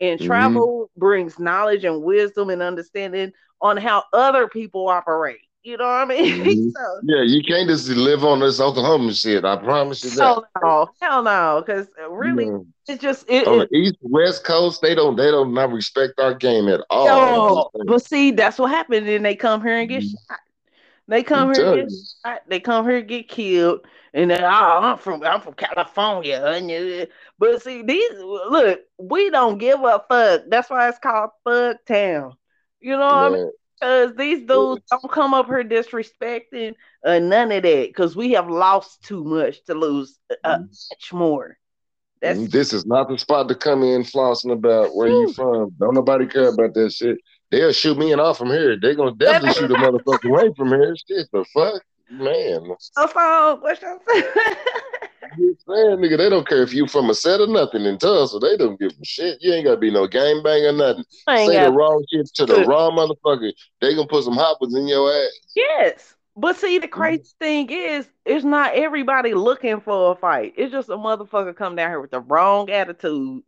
[0.00, 0.26] and mm-hmm.
[0.26, 5.40] travel brings knowledge and wisdom and understanding on how other people operate.
[5.62, 6.24] You know what I mean?
[6.44, 6.68] Mm-hmm.
[6.70, 9.46] so, yeah, you can't just live on this Oklahoma shit.
[9.46, 10.18] I promise you that.
[10.22, 12.58] Hell no, hell no, because really, yeah.
[12.86, 14.82] it's just it, on it, the East West Coast.
[14.82, 17.70] They don't they don't not respect our game at all.
[17.74, 19.08] No, but see, that's what happened.
[19.08, 20.32] Then they come here and get mm-hmm.
[20.32, 20.40] shot.
[21.08, 22.42] They come I'm here get.
[22.48, 23.80] They come here get killed.
[24.12, 24.46] And then oh,
[24.80, 27.08] I'm from I'm from California.
[27.38, 30.42] But see, these look, we don't give a fuck.
[30.48, 32.34] That's why it's called Fuck Town.
[32.80, 33.50] You know what I mean?
[33.80, 37.88] Because these dudes don't come up here disrespecting uh, none of that.
[37.88, 40.68] Because we have lost too much to lose uh, mm.
[40.68, 41.58] much more.
[42.22, 45.74] That's this is not the spot to come in flossing about where you from.
[45.78, 47.18] Don't nobody care about that shit.
[47.54, 48.76] They'll shoot me and off from here.
[48.76, 50.96] They're gonna definitely shoot a motherfucker away from here.
[51.06, 52.74] Shit, the fuck, man.
[52.80, 54.00] So, what's your
[55.38, 58.40] saying, nigga, they don't care if you from a set or nothing in Tulsa.
[58.40, 59.38] They don't give a shit.
[59.40, 61.04] You ain't gotta be no gang bang or nothing.
[61.28, 63.52] Say the wrong shit to the wrong motherfucker.
[63.80, 65.30] They gonna put some hoppers in your ass.
[65.54, 66.16] Yes.
[66.36, 67.44] But see, the crazy mm-hmm.
[67.44, 70.54] thing is, it's not everybody looking for a fight.
[70.56, 73.44] It's just a motherfucker come down here with the wrong attitude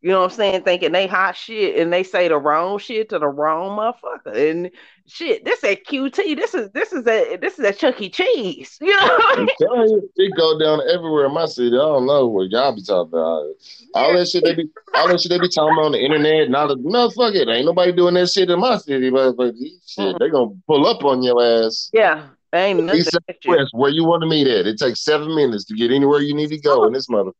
[0.00, 0.62] you know what I'm saying?
[0.62, 4.50] Thinking they hot shit and they say the wrong shit to the wrong motherfucker.
[4.50, 4.70] And
[5.06, 6.36] shit, this at QT.
[6.36, 8.08] This is this is a this is a Chuck E.
[8.08, 8.78] Cheese.
[8.88, 11.74] You know what I'm telling you, it go down everywhere in my city.
[11.74, 13.54] I don't know what y'all be talking about.
[13.94, 16.48] All that shit they be all that shit they be talking about on the internet.
[16.48, 17.48] Not no fuck it.
[17.48, 20.16] Ain't nobody doing that shit in my city, but, but shit, mm-hmm.
[20.20, 21.90] they gonna pull up on your ass.
[21.92, 22.28] Yeah.
[22.54, 23.04] Ain't nothing.
[23.46, 24.66] West, where you want to meet at.
[24.66, 27.32] It takes seven minutes to get anywhere you need to go in this mother.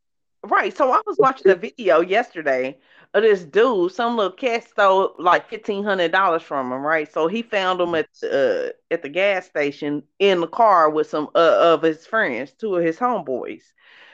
[0.44, 0.76] Right.
[0.76, 2.78] So I was watching a video yesterday
[3.14, 3.92] of this dude.
[3.92, 6.80] Some little cat stole like fifteen hundred dollars from him.
[6.80, 7.12] Right.
[7.12, 11.28] So he found him at uh, at the gas station in the car with some
[11.34, 13.62] uh, of his friends, two of his homeboys.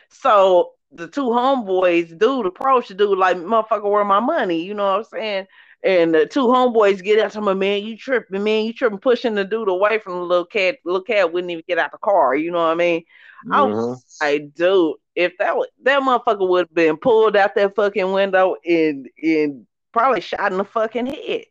[0.09, 4.85] So the two homeboys, dude approached the dude like, "Motherfucker, where my money?" You know
[4.85, 5.47] what I'm saying?
[5.83, 9.35] And the two homeboys get out to me, man, you tripping, man, you tripping, pushing
[9.35, 10.79] the dude away from the little cat.
[10.87, 12.35] Little cat wouldn't even get out the car.
[12.35, 13.01] You know what I mean?
[13.01, 13.53] Mm-hmm.
[13.53, 17.75] I was like, dude, if that was, that motherfucker would have been pulled out that
[17.77, 21.45] fucking window and and probably shot in the fucking head.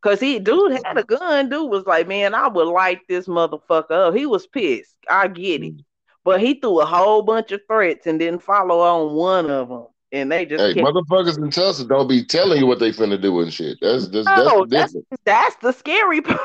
[0.00, 1.48] Cause he dude had a gun.
[1.48, 4.14] Dude was like, man, I would light this motherfucker up.
[4.14, 4.96] He was pissed.
[5.08, 5.76] I get it.
[5.76, 5.84] Mm.
[6.24, 9.86] But he threw a whole bunch of threats and didn't follow on one of them.
[10.12, 10.86] And they just hey, kept...
[10.86, 13.78] motherfuckers in Tulsa don't be telling you what they finna do and shit.
[13.80, 16.40] That's that's, no, that's, that's, that's the scary part.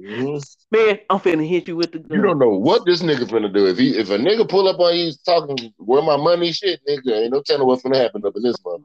[0.00, 0.38] Mm-hmm.
[0.70, 2.18] Man, I'm finna hit you with the gun.
[2.18, 3.66] You don't know what this nigga finna do.
[3.66, 7.22] If he if a nigga pull up on you talking where my money shit, nigga,
[7.22, 8.84] ain't no telling what's finna happen up in this mother.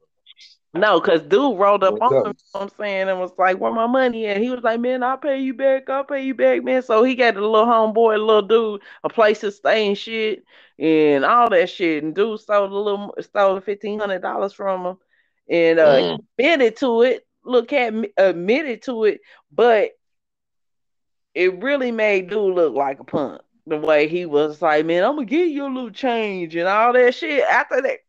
[0.75, 3.71] No, cause dude rolled up on him, you know I'm saying, and was like, Where
[3.71, 4.41] my money at?
[4.41, 6.82] He was like, Man, I'll pay you back, I'll pay you back, man.
[6.82, 10.43] So he got a little homeboy, a little dude, a place to stay and shit,
[10.78, 12.04] and all that shit.
[12.04, 14.97] And dude stole the little stole the fifteen hundred dollars from him
[15.49, 16.19] and uh mm.
[16.38, 17.25] admitted to it.
[17.45, 19.21] Look at admitted to it,
[19.54, 19.91] but
[21.36, 23.41] it really made dude look like a punk.
[23.67, 26.93] The way he was like, man, I'm gonna give you a little change and all
[26.93, 27.43] that shit.
[27.43, 28.00] After that,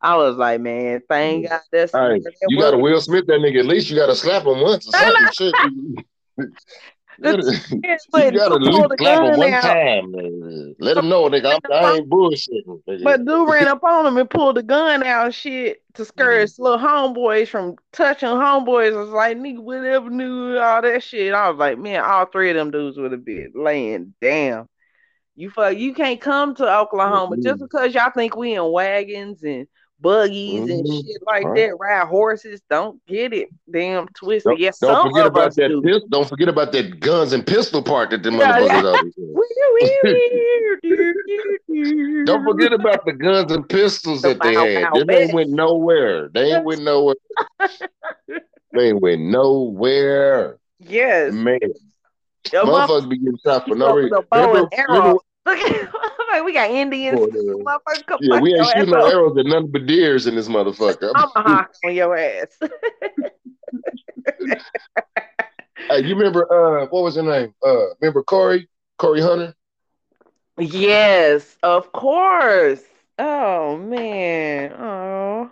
[0.00, 1.50] I was like, man, thank mm.
[1.50, 2.22] God that's right.
[2.48, 3.60] you got to Will Smith that nigga.
[3.60, 4.92] At least you got to slap him once or
[5.32, 6.04] something.
[7.24, 9.62] You gotta at least clap him one out.
[9.62, 10.12] time.
[10.12, 10.74] Man.
[10.78, 11.54] Let him know, nigga.
[11.54, 12.82] I'm, I ain't bullshitting.
[12.88, 13.04] Nigga.
[13.04, 16.58] But dude ran up on him and pulled the gun out, shit, to scare his
[16.58, 18.94] little homeboys from touching homeboys.
[18.94, 21.32] I was like, nigga, whatever knew all that shit.
[21.34, 24.68] I was like, man, all three of them dudes would have been laying down.
[25.36, 27.42] You fuck, you can't come to Oklahoma mm-hmm.
[27.42, 29.66] just because y'all think we in wagons and
[30.04, 30.70] buggies mm-hmm.
[30.70, 31.70] and shit like right.
[31.70, 32.60] that, ride horses.
[32.68, 34.50] Don't get it, damn twisted.
[34.50, 35.82] Don't, yes, don't forget about that.
[35.82, 39.10] Pistol, don't forget about that guns and pistol part that the motherfuckers
[42.26, 44.92] Don't forget about the guns and pistols that they had.
[45.06, 46.28] They ain't went nowhere.
[46.28, 47.16] They ain't went nowhere.
[48.28, 50.58] they ain't went nowhere.
[50.78, 51.58] Yes, man.
[52.52, 54.18] Yo, Motherfuckers be getting shot for no reason.
[55.46, 55.68] Remember,
[56.18, 57.20] remember, we got Indians.
[58.20, 61.12] yeah, we ain't shooting no arrows at none but deers in this motherfucker.
[61.14, 62.48] I'm a hawk on your ass.
[65.88, 67.54] hey, you remember uh what was her name?
[67.64, 68.68] Uh remember Corey?
[68.98, 69.54] Corey Hunter?
[70.56, 72.82] Yes, of course.
[73.18, 74.72] Oh man.
[74.72, 75.50] Oh.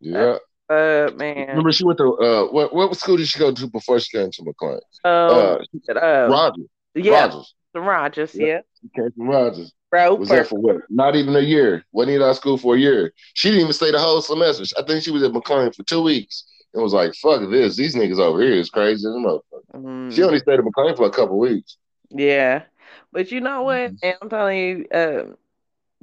[0.00, 0.36] Yeah.
[0.70, 1.48] Uh, man.
[1.48, 4.24] Remember she went to uh what what school did she go to before she got
[4.26, 4.80] into McLain?
[5.04, 6.66] Um, uh, uh Rogers.
[6.94, 7.24] Yeah.
[7.24, 7.54] Rogers.
[7.74, 8.60] Rogers, yeah.
[8.94, 9.72] She Rogers.
[9.90, 10.76] Bro, was there for what?
[10.88, 11.84] Not even a year.
[11.92, 13.12] Wasn't even out of school for a year.
[13.34, 14.64] She didn't even stay the whole semester.
[14.78, 17.76] I think she was at McLain for two weeks and was like, "Fuck this!
[17.76, 19.42] These niggas over here is crazy as a motherfucker."
[19.74, 20.10] Mm-hmm.
[20.10, 21.76] She only stayed at McLain for a couple weeks.
[22.10, 22.62] Yeah,
[23.12, 23.92] but you know what?
[23.92, 23.96] Mm-hmm.
[24.02, 25.22] And I'm telling you, uh,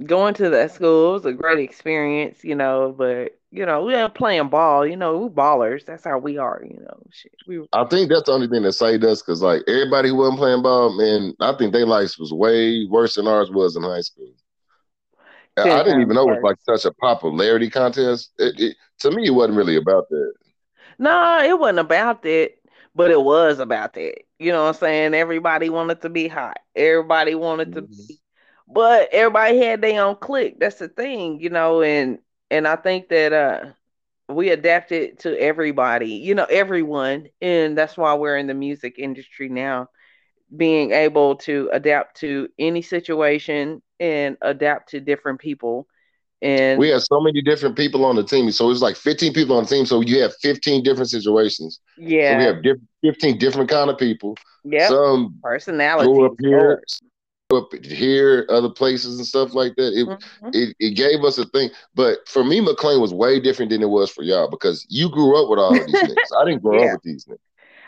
[0.05, 2.43] going to that school was a great experience.
[2.43, 4.85] You know, but you know, we are playing ball.
[4.85, 5.85] You know, we ballers.
[5.85, 6.61] That's how we are.
[6.63, 7.33] You know, shit.
[7.47, 7.67] We.
[7.73, 10.61] I think that's the only thing that saved us because like everybody who wasn't playing
[10.61, 14.33] ball, man, I think their life was way worse than ours was in high school.
[15.57, 18.31] I didn't even know it was like such a popularity contest.
[18.37, 20.33] It, it, to me, it wasn't really about that.
[20.97, 22.51] No, it wasn't about that,
[22.95, 24.21] but it was about that.
[24.37, 25.13] You know what I'm saying?
[25.13, 26.59] Everybody wanted to be hot.
[26.75, 27.91] Everybody wanted mm-hmm.
[27.91, 28.19] to be,
[28.69, 30.59] but everybody had their own clique.
[30.59, 32.19] That's the thing, you know, and
[32.51, 33.65] and I think that uh
[34.33, 39.49] we adapted to everybody, you know, everyone, and that's why we're in the music industry
[39.49, 39.89] now,
[40.55, 45.87] being able to adapt to any situation and adapt to different people.
[46.41, 48.49] And we have so many different people on the team.
[48.51, 49.85] So it's like 15 people on the team.
[49.85, 51.81] So you have 15 different situations.
[51.97, 52.33] Yeah.
[52.33, 54.37] So we have diff- 15 different kind of people.
[54.63, 54.87] Yeah.
[54.87, 56.07] Some personality.
[56.07, 56.81] Grew up here,
[57.51, 59.93] up here, other places and stuff like that.
[59.93, 60.49] It, mm-hmm.
[60.53, 61.69] it it gave us a thing.
[61.95, 65.41] But for me, McLain was way different than it was for y'all because you grew
[65.41, 66.15] up with all of these niggas.
[66.39, 66.87] I didn't grow yeah.
[66.87, 67.37] up with these niggas.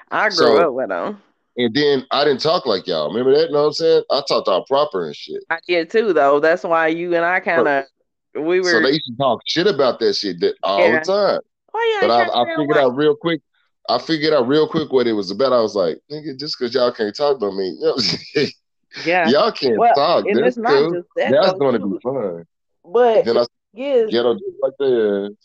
[0.09, 1.21] I grew so, up with them.
[1.57, 3.09] And then I didn't talk like y'all.
[3.09, 3.47] Remember that?
[3.47, 4.03] You know what I'm saying?
[4.09, 5.43] I talked all proper and shit.
[5.49, 6.39] I did too, though.
[6.39, 7.85] That's why you and I kind of
[8.33, 8.71] we were.
[8.71, 10.99] So they used to talk shit about that shit that, all yeah.
[10.99, 11.39] the time.
[11.73, 13.41] Oh, yeah, but I, I figured out real quick.
[13.89, 15.53] I figured out real quick what it was about.
[15.53, 17.95] I was like, nigga, just because y'all can't talk about me, you know,
[19.05, 20.25] yeah, y'all can't well, talk.
[20.25, 20.93] And That's cool.
[20.93, 21.31] just that.
[21.31, 22.45] That's going to be fun.
[22.85, 25.35] But then I, yes, ghetto just like that.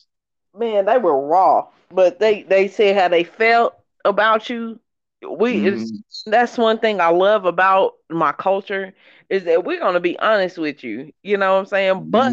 [0.54, 4.80] Man, they were raw, but they they said how they felt about you
[5.28, 6.30] we mm-hmm.
[6.30, 8.92] that's one thing I love about my culture
[9.28, 11.12] is that we're gonna be honest with you.
[11.22, 11.94] You know what I'm saying?
[11.94, 12.10] Mm-hmm.
[12.10, 12.32] But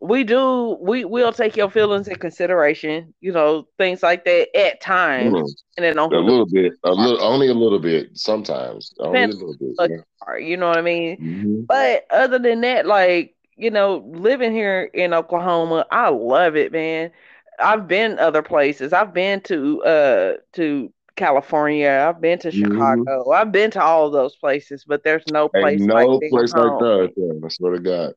[0.00, 4.80] we do we will take your feelings in consideration, you know, things like that at
[4.80, 5.34] times.
[5.34, 5.46] Mm-hmm.
[5.76, 8.92] And then a little bit, a little only a little bit sometimes.
[8.98, 9.90] Only a little bit.
[9.90, 10.17] Yeah.
[10.36, 11.16] You know what I mean?
[11.16, 11.60] Mm-hmm.
[11.62, 17.10] But other than that, like, you know, living here in Oklahoma, I love it, man.
[17.58, 18.92] I've been other places.
[18.92, 22.06] I've been to uh to California.
[22.08, 22.72] I've been to mm-hmm.
[22.72, 23.24] Chicago.
[23.24, 23.32] Mm-hmm.
[23.32, 26.78] I've been to all those places, but there's no place Ain't no like place like
[26.78, 27.12] that.
[27.16, 28.14] Yeah, I swear to God.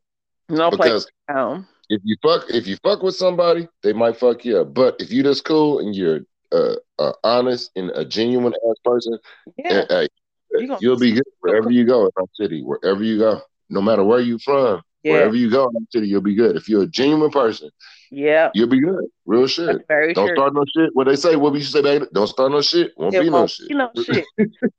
[0.49, 1.35] No because place.
[1.35, 1.67] Home.
[1.89, 4.73] If you fuck, if you fuck with somebody, they might fuck you up.
[4.73, 6.21] But if you just cool and you're
[6.51, 9.17] uh, uh, honest and a genuine ass person,
[9.57, 10.05] yeah.
[10.55, 14.03] Hey, you'll be good wherever you go in our city, wherever you go, no matter
[14.03, 14.81] where you from.
[15.03, 15.13] Yeah.
[15.13, 16.55] Wherever you go in the city, you'll be good.
[16.55, 17.71] If you're a genuine person,
[18.11, 19.05] yeah, you'll be good.
[19.25, 19.87] Real shit.
[19.87, 20.35] Don't true.
[20.35, 20.91] start no shit.
[20.93, 22.91] What they say, what we say back, don't start no shit.
[22.97, 23.67] Won't it be won't no shit.
[23.67, 24.25] Be no shit.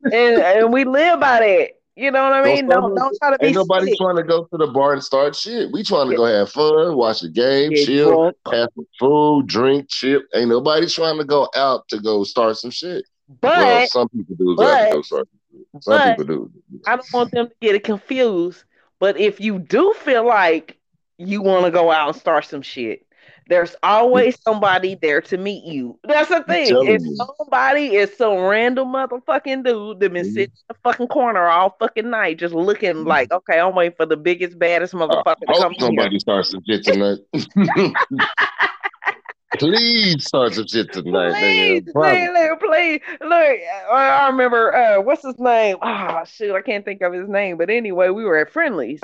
[0.05, 1.71] and, and we live by that.
[1.95, 2.69] You know what I mean?
[2.69, 3.47] Don't, don't, don't try to be.
[3.47, 3.99] Ain't nobody sick.
[3.99, 5.71] trying to go to the bar and start shit.
[5.73, 6.17] We trying to yeah.
[6.17, 8.37] go have fun, watch the game, Get chill, drunk.
[8.51, 10.23] have some food, drink, chip.
[10.35, 13.05] Ain't nobody trying to go out to go start some shit.
[13.41, 14.57] But well, some people do.
[14.57, 15.05] But,
[15.81, 16.51] some people do.
[16.87, 18.65] I don't want them to get it confused.
[18.99, 20.79] But if you do feel like
[21.19, 23.05] you want to go out and start some shit,
[23.49, 25.99] there's always somebody there to meet you.
[26.05, 26.69] That's the thing.
[26.71, 30.33] If somebody is some random motherfucking dude that been mm-hmm.
[30.33, 33.09] sitting in the fucking corner all fucking night, just looking mm-hmm.
[33.09, 35.75] like, okay, I'm waiting for the biggest, baddest motherfucker to come.
[35.79, 36.21] Somebody here.
[36.21, 37.19] starts some shit tonight.
[39.59, 41.93] Please start some shit tonight, Please.
[41.93, 42.29] Promise.
[42.33, 43.59] look, please, look.
[43.93, 45.77] I remember uh, what's his name?
[45.83, 47.59] Ah, shoot, I can't think of his name.
[47.59, 49.01] But anyway, we were at Friendlies,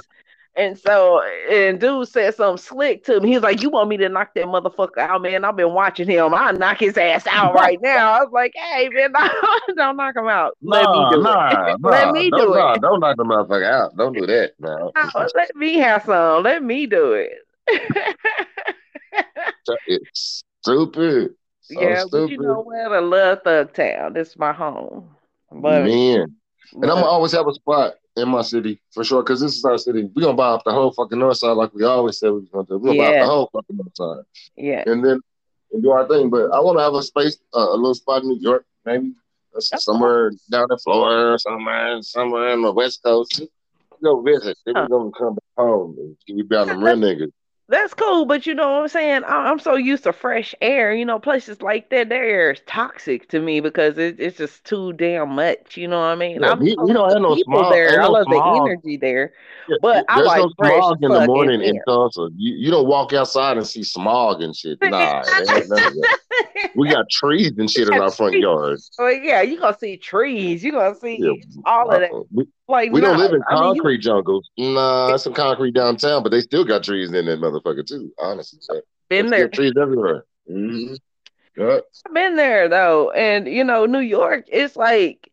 [0.57, 3.28] and so and dude said something slick to me.
[3.28, 5.44] He was like, "You want me to knock that motherfucker out, man?
[5.44, 6.32] I've been watching him.
[6.32, 9.12] I'll knock his ass out right now." I was like, "Hey, man,
[9.76, 10.57] don't knock him out.
[10.62, 11.80] Let me Nah, do nah, it.
[11.80, 12.80] nah, Let me do nah, it.
[12.80, 13.94] don't knock the motherfucker out.
[13.99, 14.53] Don't do that.
[14.61, 14.92] No,
[15.34, 16.42] Let me have some.
[16.42, 17.32] Let me do it."
[19.87, 21.35] It's stupid.
[21.61, 22.93] So yeah, but you know what?
[22.93, 24.13] I love Thug Town.
[24.13, 25.09] This is my home.
[25.51, 26.35] But Man.
[26.75, 29.65] And I'm gonna always have a spot in my city for sure, because this is
[29.65, 30.11] our city.
[30.15, 32.49] We're gonna buy up the whole fucking north side like we always said we was
[32.51, 32.79] gonna do.
[32.79, 34.25] We're gonna buy up the whole fucking north side.
[34.57, 34.83] yeah.
[34.87, 35.21] And then
[35.73, 36.29] and do our thing.
[36.31, 39.13] But I wanna have a space, uh, a little spot in New York, maybe.
[39.57, 43.43] Uh, Somewhere down in Florida or somewhere, somewhere on the West Coast.
[44.03, 44.57] Go visit.
[44.65, 47.33] Then we're gonna come back home and we be on the real niggas.
[47.71, 49.25] That's cool, but you know what I'm saying?
[49.25, 50.95] I- I'm so used to fresh air.
[50.95, 54.64] You know, places like that, their air is toxic to me because it, it's just
[54.64, 55.77] too damn much.
[55.77, 56.43] You know what I mean?
[56.43, 58.01] Yeah, I'm we don't the no people smog- there.
[58.01, 58.55] I no love smog.
[58.55, 59.33] the energy there.
[59.83, 61.79] But I There's like no fresh smog in the morning in.
[61.87, 62.31] Tulsa.
[62.37, 64.79] You, you don't walk outside and see smog and shit.
[64.83, 66.19] Nah, there ain't none of that.
[66.75, 68.79] We got trees and shit in our front yard.
[68.99, 70.64] Well, yeah, you're gonna see trees.
[70.64, 71.33] you're gonna see Yeah,
[71.66, 72.12] all of that.
[72.12, 74.49] uh, we, Like we don't live in I mean, you- concrete jungles.
[74.59, 78.12] Nah, some concrete downtown, but they still got trees in that motherfucker too.
[78.19, 79.49] Honestly, so been there's there.
[79.49, 80.25] trees everywhere.
[80.51, 80.95] Mm-hmm.
[81.61, 85.31] I've been there though, and you know, New York, it's like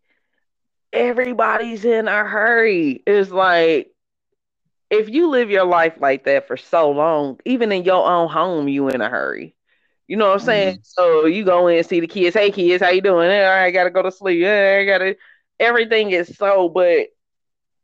[0.94, 3.04] everybody's in a hurry.
[3.06, 3.92] It's like
[4.90, 8.68] if you live your life like that for so long, even in your own home,
[8.68, 9.56] you in a hurry.
[10.08, 10.80] You know what I'm saying?
[10.84, 12.36] So you go in and see the kids.
[12.36, 13.30] Hey kids, how you doing?
[13.30, 14.40] Yeah, I gotta go to sleep.
[14.40, 15.18] Yeah, I gotta.
[15.60, 17.08] Everything is so, but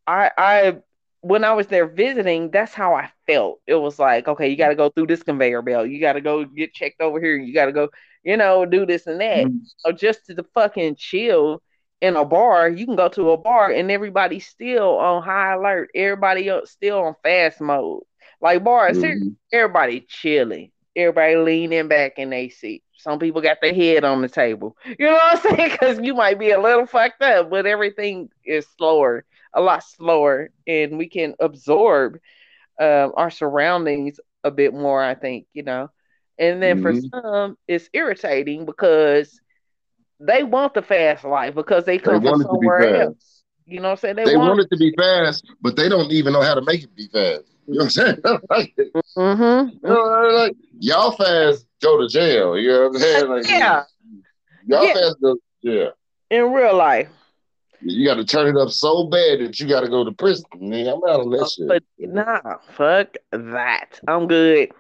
[0.08, 0.78] I, I,
[1.22, 3.62] when I was there visiting, that's how I felt.
[3.68, 5.90] It was like, okay, you gotta go through this conveyor belt.
[5.90, 7.38] You gotta go get checked over here.
[7.38, 7.90] You gotta go,
[8.24, 9.48] you know, do this and that.
[9.48, 9.62] Mhm.
[9.78, 11.62] So just to the fucking chill
[12.02, 15.90] in a bar, you can go to a bar and everybody's still on high alert.
[15.96, 18.04] Everybody else still on fast mode.
[18.42, 19.36] Like bars, Mhm.
[19.52, 20.72] everybody chilling.
[20.96, 22.84] Everybody leaning back in their seat.
[22.98, 24.76] Some people got their head on the table.
[24.86, 25.72] You know what I'm saying?
[25.72, 30.50] Because you might be a little fucked up, but everything is slower, a lot slower,
[30.68, 32.18] and we can absorb
[32.80, 35.02] um, our surroundings a bit more.
[35.04, 35.90] I think you know.
[36.40, 37.12] And then for Mhm.
[37.14, 39.42] some, it's irritating because
[40.20, 43.44] they want the fast life because they They come from want to be somewhere else.
[43.66, 44.16] You know what I'm saying?
[44.16, 46.96] They want it to be fast, but they don't even know how to make it
[46.96, 47.44] be fast.
[47.68, 48.18] You know what I'm saying?
[48.50, 49.94] like, you Mm-hmm.
[49.94, 52.58] know, like y'all fast go to jail.
[52.58, 53.30] You know what I'm saying?
[53.30, 53.84] Like, Yeah,
[54.68, 54.94] Y'all Yeah.
[54.94, 55.92] fast go to jail.
[56.30, 57.10] in real life.
[57.84, 60.46] You got to turn it up so bad that you got to go to prison.
[60.56, 61.68] Nigga, I'm out on that shit.
[61.68, 64.00] But nah, fuck that.
[64.08, 64.72] I'm good.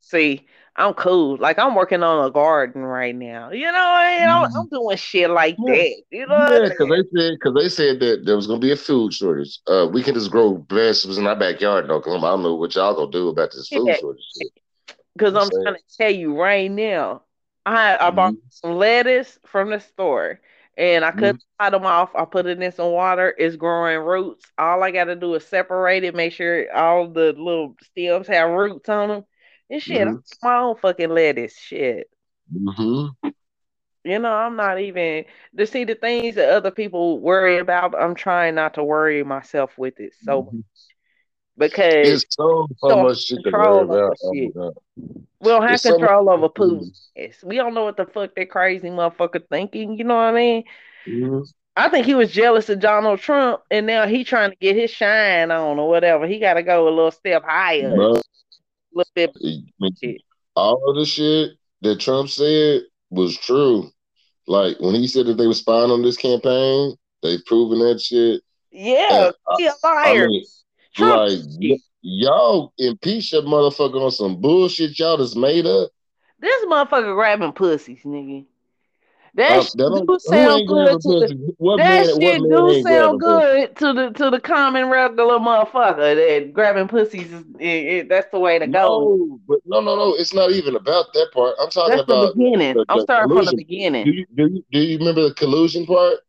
[0.00, 0.46] See,
[0.76, 1.36] I'm cool.
[1.38, 3.50] Like I'm working on a garden right now.
[3.50, 4.26] You know, I?
[4.28, 5.74] I'm, I'm doing shit like Yeah.
[5.74, 6.02] that.
[6.10, 8.76] You know, Yeah, because they said because they said that there was gonna be a
[8.76, 9.58] food shortage.
[9.66, 12.00] Uh, we can just grow vegetables in our backyard though.
[12.00, 13.96] I don't know what y'all gonna do about this food Yeah.
[13.96, 14.22] shortage.
[15.14, 15.64] Because I'm Saying.
[15.64, 17.22] trying to tell you right now,
[17.64, 18.38] I I bought Mhm.
[18.50, 20.40] some lettuce from the store
[20.76, 21.38] and I cut Mhm.
[21.38, 22.14] the bottom off.
[22.14, 23.34] I put it in some water.
[23.38, 24.50] It's growing roots.
[24.58, 28.50] All I got to do is separate it, make sure all the little stems have
[28.50, 29.26] roots on them.
[29.70, 31.58] And shit, I'm my own fucking lettuce.
[31.58, 32.08] Shit.
[32.52, 33.08] hmm
[34.04, 35.24] You know, I'm not even
[35.56, 37.94] to see the things that other people worry about.
[38.00, 40.54] I'm trying not to worry myself with it so much
[41.58, 42.14] because Mm-hmm.
[42.14, 44.16] It's so so much shit control over about.
[44.22, 44.52] Oh shit.
[45.40, 46.98] We don't have It's so control over shit Putin.
[47.16, 49.98] Yes, We don't know what the fuck that crazy motherfucker thinking.
[49.98, 50.64] You know what I mean?
[51.06, 51.46] Mhm.
[51.78, 54.90] I think he was jealous of Donald Trump, and now he trying to get his
[54.90, 56.26] shine on or whatever.
[56.26, 58.22] He got to go a little step higher, a little
[59.14, 59.30] bit.
[60.02, 60.22] Shit.
[60.54, 61.50] all of the shit
[61.82, 62.80] that Trump said
[63.10, 63.90] was true.
[64.46, 68.40] Like when he said that they were spying on this campaign, they've proven that shit.
[68.70, 70.28] Yeah, And, he a I liar.
[70.28, 70.44] mean,
[70.96, 75.90] Trump, like y- y'all impeach that motherfucker on some bullshit y'all just made up.
[76.40, 78.42] this motherfucker grabbing pussies, nigga.
[78.42, 78.44] Uh,
[79.34, 81.54] That shit that don't, sound good to the?
[81.58, 82.20] What That man?
[82.20, 86.14] Shit do sound good to the to the common regular motherfucker.
[86.16, 89.18] That grabbing pussies is it, it, that's the way to go.
[89.18, 90.14] No, but no, no, no.
[90.14, 91.54] It's not even about that part.
[91.60, 92.76] I'm talking That's the beginning.
[92.76, 93.56] the, I'm the starting from the collusion.
[93.56, 94.06] Do beginning.
[94.06, 96.20] you do you do you remember the collusion part?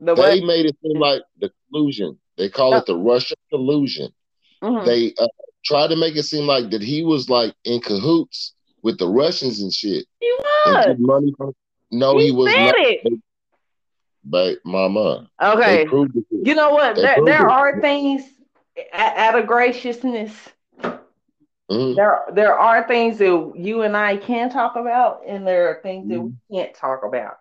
[0.00, 2.19] The They made it seem like the collusion.
[2.36, 4.12] They call it the Russian collusion.
[4.62, 4.84] Mhm.
[4.84, 5.28] They uh,
[5.64, 9.60] tried to make it seem like that he was like in cahoots with the Russians
[9.60, 10.96] and shit He was.
[10.98, 11.54] money from.
[11.90, 12.74] No, he, He was not.
[12.78, 13.20] it.
[14.24, 15.86] But mama, Okay.
[16.30, 16.96] You know what?
[16.96, 17.50] They There there it.
[17.50, 18.22] are things
[18.92, 20.32] out of graciousness.
[21.70, 21.94] Mm-hmm.
[21.94, 26.06] There, there are things that you and I can talk about, and there are things
[26.06, 26.12] mm-hmm.
[26.12, 26.54] that we mm-hmm.
[26.56, 27.38] can't talk about.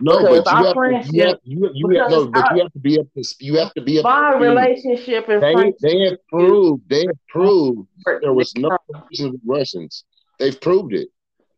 [0.00, 2.72] No, because but you have, to, you have, you, you have, no, but you have
[2.72, 4.04] to be up to you have to be up.
[4.04, 7.88] My relationship and they, they have proved they have proved
[8.20, 8.76] there was no
[9.44, 10.04] Russians.
[10.38, 11.08] They've proved it.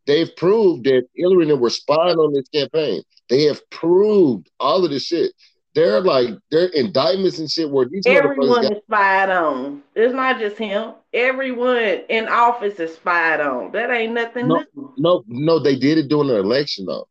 [0.07, 3.03] They've proved that Hillary and them were spying on this campaign.
[3.30, 5.32] They have proved all of this shit.
[5.74, 9.82] They're like they're indictments and shit where these everyone got- is spied on.
[9.95, 10.93] It's not just him.
[11.12, 11.76] Everyone
[12.09, 13.72] in office is spied on.
[13.72, 14.95] That ain't nothing no, new.
[14.97, 17.09] No, no, they did it during the election though.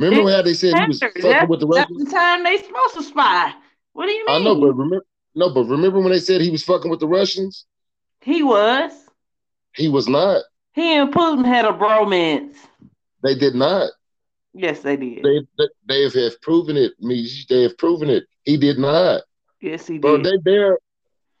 [0.00, 1.98] Remember it how they said he was fucking with the Russians?
[1.98, 3.52] That's the time they supposed to spy.
[3.92, 4.36] What do you mean?
[4.36, 7.06] I know, but remember, no, but remember when they said he was fucking with the
[7.06, 7.66] Russians?
[8.22, 8.92] He was.
[9.74, 10.42] He was not.
[10.72, 12.56] He and Putin had a bromance.
[13.22, 13.90] They did not.
[14.54, 15.22] Yes, they did.
[15.22, 15.46] They
[15.86, 16.92] they, they have proven it.
[17.00, 18.24] Me, they have proven it.
[18.44, 19.22] He did not.
[19.60, 20.24] Yes, he Bro, did.
[20.44, 20.78] They there.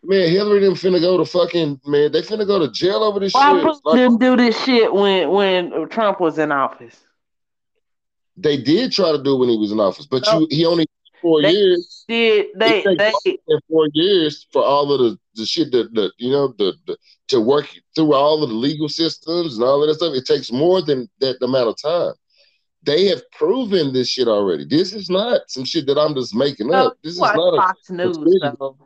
[0.02, 2.12] Man, Hillary them finna go to fucking man.
[2.12, 3.64] They finna go to jail over this Why shit.
[3.64, 7.04] Why like, didn't do this shit when when Trump was in office?
[8.42, 10.40] They did try to do when he was in office, but no.
[10.40, 10.86] you he only
[11.20, 12.04] four they years.
[12.08, 12.82] Did they?
[12.84, 13.12] They
[13.68, 16.96] four years for all of the the shit that the you know the, the
[17.28, 20.14] to work through all of the legal systems and all of that stuff.
[20.14, 22.14] It takes more than that amount of time.
[22.82, 24.64] They have proven this shit already.
[24.64, 26.96] This is not some shit that I'm just making up.
[27.04, 28.40] This is not Fox a News.
[28.58, 28.76] Though.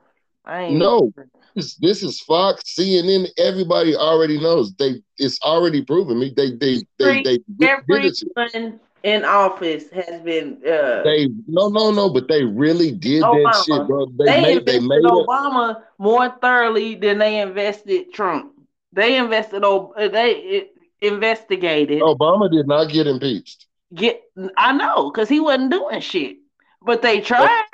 [0.46, 1.12] no,
[1.54, 3.28] this, this is Fox, CNN.
[3.38, 4.74] Everybody already knows.
[4.74, 6.18] They it's already proven.
[6.18, 10.60] Me, they they they they, they everyone in office has been.
[10.66, 13.52] Uh, they no no no, but they really did Obama.
[13.52, 14.06] that shit, bro.
[14.06, 15.82] They, they made they made Obama it.
[15.98, 18.52] more thoroughly than they invested Trump.
[18.92, 19.62] They invested.
[19.62, 22.00] Oh, they investigated.
[22.00, 23.66] Obama did not get impeached.
[23.94, 24.22] Get
[24.56, 26.38] I know because he wasn't doing shit,
[26.82, 27.64] but they tried.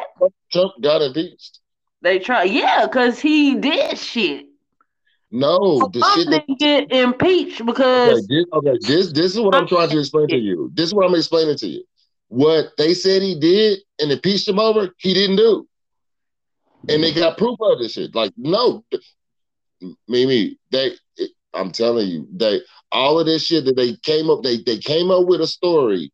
[0.52, 1.60] Trump got impeached.
[2.02, 4.46] They tried, yeah, because he did shit.
[5.32, 9.68] No, the shit didn't get impeached because okay this, okay, this this is what I'm
[9.68, 10.70] trying to explain to you.
[10.74, 11.84] This is what I'm explaining to you.
[12.28, 15.68] What they said he did and impeached him over, he didn't do.
[16.88, 18.14] And they got proof of this shit.
[18.14, 18.84] Like, no,
[20.08, 20.92] Mimi, they
[21.54, 22.60] I'm telling you, they
[22.90, 26.12] all of this shit that they came up, they they came up with a story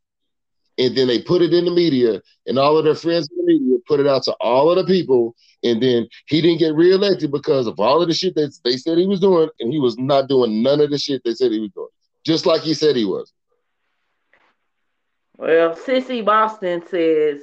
[0.78, 3.52] and then they put it in the media, and all of their friends in the
[3.52, 7.30] media put it out to all of the people, and then he didn't get reelected
[7.30, 9.96] because of all of the shit that they said he was doing, and he was
[9.98, 11.88] not doing none of the shit they said he was doing,
[12.24, 13.32] just like he said he was.
[15.36, 17.42] Well, Sissy Boston says,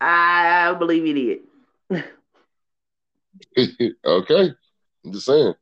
[0.00, 2.04] I believe he did.
[4.04, 4.52] okay,
[5.04, 5.54] I'm just saying.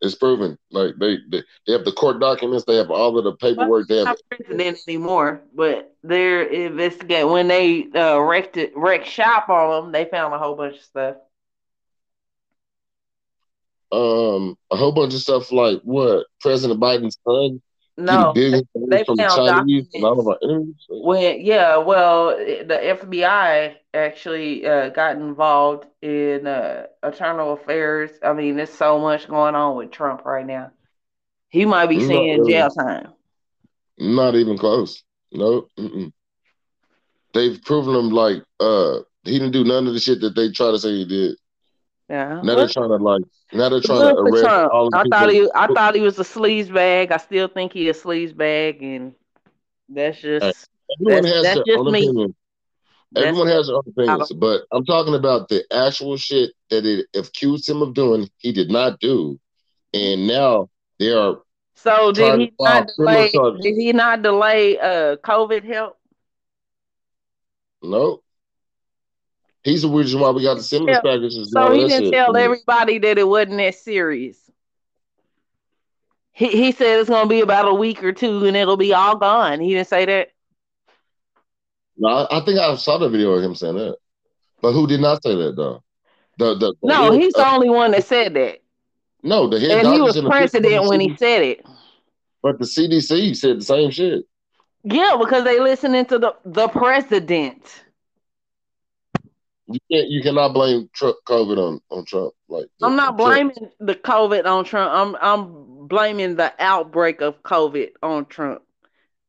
[0.00, 0.56] It's proven.
[0.70, 2.64] Like they, they, they have the court documents.
[2.64, 3.88] They have all of the paperwork.
[3.88, 7.30] They have not president anymore, but they're investigating.
[7.30, 10.82] When they uh, wrecked it, wrecked shop on them, they found a whole bunch of
[10.82, 11.16] stuff.
[13.90, 17.60] Um, a whole bunch of stuff like what President Biden's son
[17.98, 19.88] no, they, found Chinese
[20.88, 28.10] when yeah, well, the FBI actually uh, got involved in uh, internal affairs.
[28.22, 30.70] I mean, there's so much going on with Trump right now.
[31.48, 32.52] He might be seeing really.
[32.52, 33.08] jail time.
[33.98, 35.02] Not even close.
[35.32, 36.12] No, mm-mm.
[37.34, 40.70] they've proven him like uh he didn't do none of the shit that they try
[40.70, 41.36] to say he did.
[42.08, 42.40] Yeah.
[42.42, 44.72] Now they're trying to like now they're trying to arrest Trump.
[44.72, 47.12] all I thought he I thought he was a sleaze bag.
[47.12, 49.14] I still think he a sleaze bag and
[49.88, 50.68] that's just
[51.00, 52.04] everyone that's, has that's their own me.
[52.04, 52.34] opinion.
[53.16, 57.06] Everyone that's, has their own opinions, but I'm talking about the actual shit that it
[57.14, 58.28] accused him of doing.
[58.38, 59.38] He did not do,
[59.92, 61.38] and now they are.
[61.74, 63.30] So did he not delay?
[63.60, 65.96] Did he not delay uh COVID help?
[67.82, 68.22] No.
[69.68, 71.50] He's the reason why we got the stimulus packages.
[71.52, 72.12] So he didn't shit.
[72.14, 74.38] tell everybody that it wasn't that serious.
[76.32, 79.16] He he said it's gonna be about a week or two and it'll be all
[79.16, 79.60] gone.
[79.60, 80.28] He didn't say that.
[81.98, 83.96] No, I, I think I saw the video of him saying that.
[84.62, 85.82] But who did not say that though?
[86.38, 88.60] The, the, the no, head, he's uh, the only one that said that.
[89.22, 91.66] No, the head and he was president when he said it.
[92.42, 94.24] But the CDC said the same shit.
[94.84, 97.82] Yeah, because they listening to the the president.
[99.70, 100.08] You can't.
[100.08, 102.32] You cannot blame Trump, COVID on on Trump.
[102.48, 103.72] Like I'm not blaming Trump.
[103.80, 104.92] the COVID on Trump.
[104.92, 108.62] I'm I'm blaming the outbreak of COVID on Trump.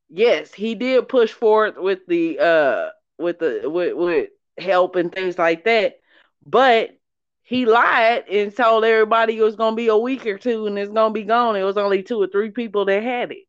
[0.08, 2.88] Yes, he did push forward with the uh
[3.18, 6.00] with the with with help and things like that,
[6.46, 6.96] but
[7.42, 10.90] he lied and told everybody it was gonna be a week or two and it's
[10.90, 11.56] gonna be gone.
[11.56, 13.44] It was only two or three people that had it.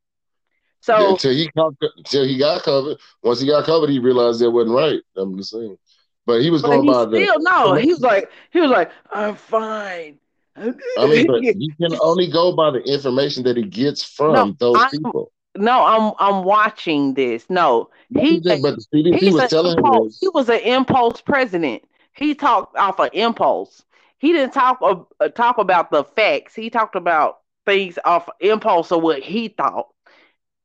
[0.81, 2.97] So yeah, until he until he got COVID.
[3.23, 4.99] Once he got COVID, he realized that wasn't right.
[5.15, 5.77] I'm just saying.
[6.25, 7.17] But he was going by the.
[7.17, 7.73] Still no.
[7.75, 10.19] He was like he was like I'm fine.
[10.55, 10.65] I
[11.07, 14.77] mean, but you can only go by the information that he gets from no, those
[14.77, 15.31] I'm, people.
[15.57, 17.49] No, I'm I'm watching this.
[17.49, 21.83] No, he but the CDC was telling impulse, him he was an impulse president.
[22.13, 23.83] He talked off of impulse.
[24.17, 26.55] He didn't talk uh, talk about the facts.
[26.55, 29.87] He talked about things off impulse of what he thought.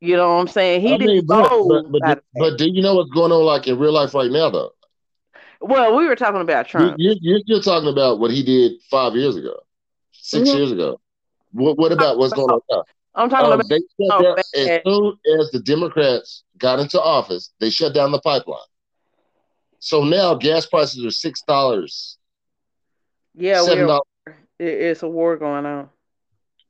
[0.01, 0.83] You know what I'm saying?
[0.83, 1.49] He I didn't but.
[1.49, 4.51] But, but, but, do you know what's going on like in real life right now,
[4.51, 4.73] though?
[5.61, 6.97] Well, we were talking about Trump.
[6.99, 9.61] You, are still talking about what he did five years ago,
[10.13, 10.59] 6 mm-hmm.
[10.59, 11.01] years ago.
[11.53, 12.85] What, what about what's going on now?
[13.15, 17.01] I'm talking um, about they shut oh, down, as soon as the Democrats got into
[17.01, 18.59] office, they shut down the pipeline.
[19.79, 22.19] So now gas prices are six dollars.
[23.35, 24.01] Yeah, $7.
[24.59, 25.89] it's a war going on.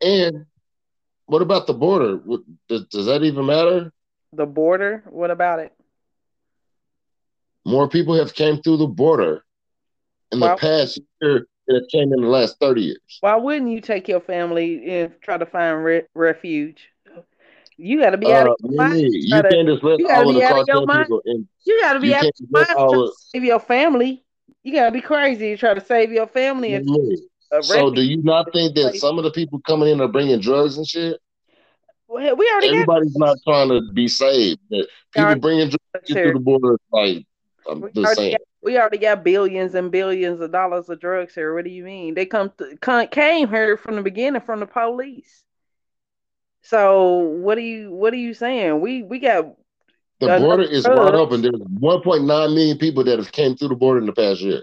[0.01, 0.47] And
[1.27, 2.21] what about the border?
[2.69, 3.93] Does, does that even matter?
[4.33, 5.05] The border?
[5.09, 5.73] What about it?
[7.67, 9.45] More people have came through the border
[10.31, 13.19] in the past year than have came in the last 30 years.
[13.19, 16.89] Why wouldn't you take your family and try to find re- refuge?
[17.77, 19.09] You got to be out of uh, your mind.
[19.11, 21.49] You can't just let all of the cartel people in.
[21.65, 24.25] You got to be out of your mind to save your family.
[24.63, 26.73] You got to be crazy to try to save your family.
[26.73, 26.89] And
[27.63, 30.77] so, do you not think that some of the people coming in are bringing drugs
[30.77, 31.21] and shit?
[32.07, 34.61] Well, we already everybody's not trying to be saved.
[34.71, 37.27] People bringing drugs through the border, like
[37.69, 38.33] I'm we just saying.
[38.33, 41.55] Got, we already got billions and billions of dollars of drugs here.
[41.55, 42.15] What do you mean?
[42.15, 45.43] They come, to, come came here from the beginning from the police.
[46.63, 48.81] So what are you what are you saying?
[48.81, 49.55] We we got
[50.19, 51.43] the border is wide open.
[51.43, 54.63] There's 1.9 million people that have came through the border in the past year.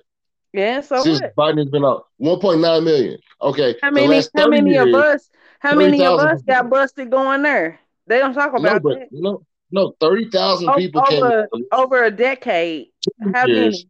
[0.51, 1.36] Yeah, so since what?
[1.36, 3.18] Biden has been out, 1.9 million.
[3.41, 4.22] Okay, how many?
[4.36, 5.30] How many years, of us?
[5.60, 7.80] How many of us got busted going there?
[8.06, 9.08] They don't talk about no, but, that.
[9.12, 12.90] No, no, thirty thousand people over, came over a decade.
[13.34, 13.86] How years,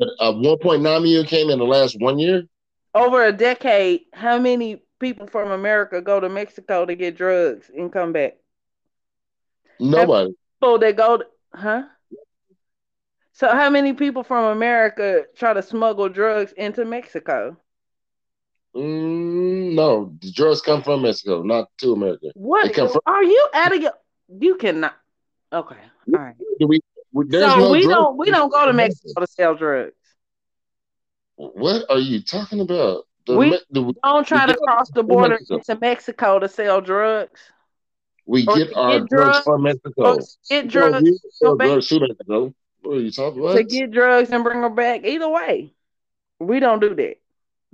[0.00, 0.10] many?
[0.20, 2.44] Uh, 1.9 million came in the last one year.
[2.94, 7.92] Over a decade, how many people from America go to Mexico to get drugs and
[7.92, 8.34] come back?
[9.80, 10.34] Nobody.
[10.60, 11.82] People that go, to, huh?
[13.32, 17.56] So, how many people from America try to smuggle drugs into Mexico?
[18.76, 22.28] Mm, no, the drugs come from Mexico, not to America.
[22.34, 23.92] What from- are you out of your?
[24.28, 24.94] You cannot.
[25.54, 25.76] Okay,
[26.12, 26.34] all right.
[26.58, 26.80] Do we?
[27.14, 29.92] so no we don't we don't go to Mexico to sell drugs.
[31.36, 33.06] What are you talking about?
[33.26, 35.54] The, we the, don't try to cross the border Mexico.
[35.54, 37.40] into Mexico to sell drugs.
[38.26, 40.18] We get our get drugs, drugs, from Mexico.
[40.48, 41.10] Get drugs.
[41.30, 42.54] So drugs to Mexico.
[42.82, 43.56] What are you talking about?
[43.56, 45.04] To get drugs and bring them back.
[45.04, 45.72] Either way,
[46.38, 47.16] we don't do that.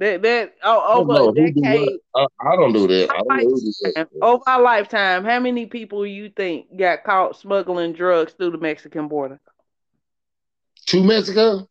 [0.01, 1.99] That that oh, over a decade.
[2.17, 3.11] I, I, don't do that.
[3.11, 4.09] I don't do that.
[4.23, 9.09] Over our lifetime, how many people you think got caught smuggling drugs through the Mexican
[9.09, 9.39] border?
[10.87, 11.69] To Mexico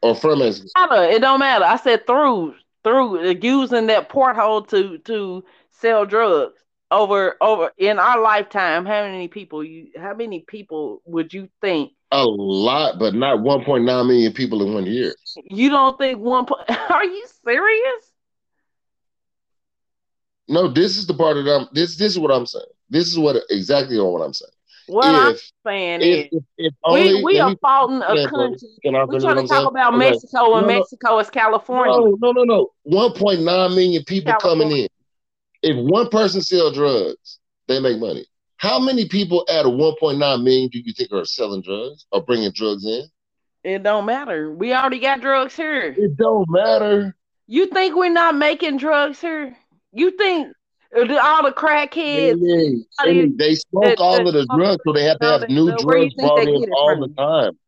[0.00, 0.70] or from Mexico?
[1.02, 1.64] It don't matter.
[1.64, 5.42] I said through through using that porthole to to
[5.72, 6.54] sell drugs
[6.92, 8.86] over over in our lifetime.
[8.86, 9.88] How many people you?
[9.98, 14.86] How many people would you think a lot, but not 1.9 million people in one
[14.86, 15.14] year.
[15.44, 16.46] You don't think one?
[16.46, 18.12] Po- Are you serious?
[20.48, 21.68] No, this is the part that I'm.
[21.72, 22.64] This this is what I'm saying.
[22.88, 24.50] This is what exactly on what I'm saying.
[24.88, 28.68] What if, I'm saying if, is, if, if only, we, we are faulting a country.
[28.84, 29.96] We're trying to talk about.
[29.96, 32.16] Mexico, and no, Mexico is California.
[32.18, 33.10] No, no, no, no.
[33.14, 33.44] 1.9
[33.76, 34.64] million people California.
[34.64, 34.88] coming in.
[35.62, 37.38] If one person sells drugs,
[37.68, 38.26] they make money.
[38.60, 42.52] How many people out of 1.9 million do you think are selling drugs or bringing
[42.52, 43.08] drugs in?
[43.64, 44.52] It don't matter.
[44.52, 45.94] We already got drugs here.
[45.96, 47.16] It don't matter.
[47.46, 49.56] You think we're not making drugs here?
[49.92, 50.52] You think
[50.94, 52.36] all the crackheads?
[52.38, 53.26] Yeah, yeah.
[53.34, 56.70] They smoke all of the drugs, so they have to have new drugs brought in
[56.74, 57.58] all the time.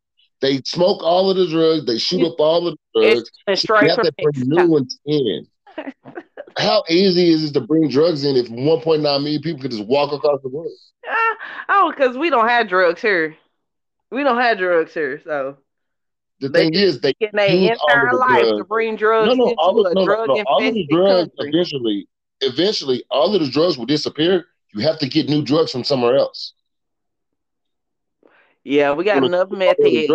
[0.41, 1.87] They smoke all of the drugs.
[1.87, 3.31] They shoot up all of the drugs.
[3.47, 5.47] It's, they have to bring new ones in.
[6.57, 10.11] How easy is it to bring drugs in if 1.9 million people could just walk
[10.13, 10.69] across the border?
[11.09, 11.35] Uh,
[11.69, 13.35] oh, because we don't have drugs here.
[14.11, 15.57] We don't have drugs here, so.
[16.39, 18.57] The thing is, they get their entire life drugs.
[18.57, 21.31] to bring drugs no, no, into all of, no, drug no, all of the drugs
[21.39, 21.49] country.
[21.53, 22.07] eventually,
[22.41, 24.45] eventually, all of the drugs will disappear.
[24.73, 26.53] You have to get new drugs from somewhere else.
[28.63, 30.11] Yeah, we got enough meth heads.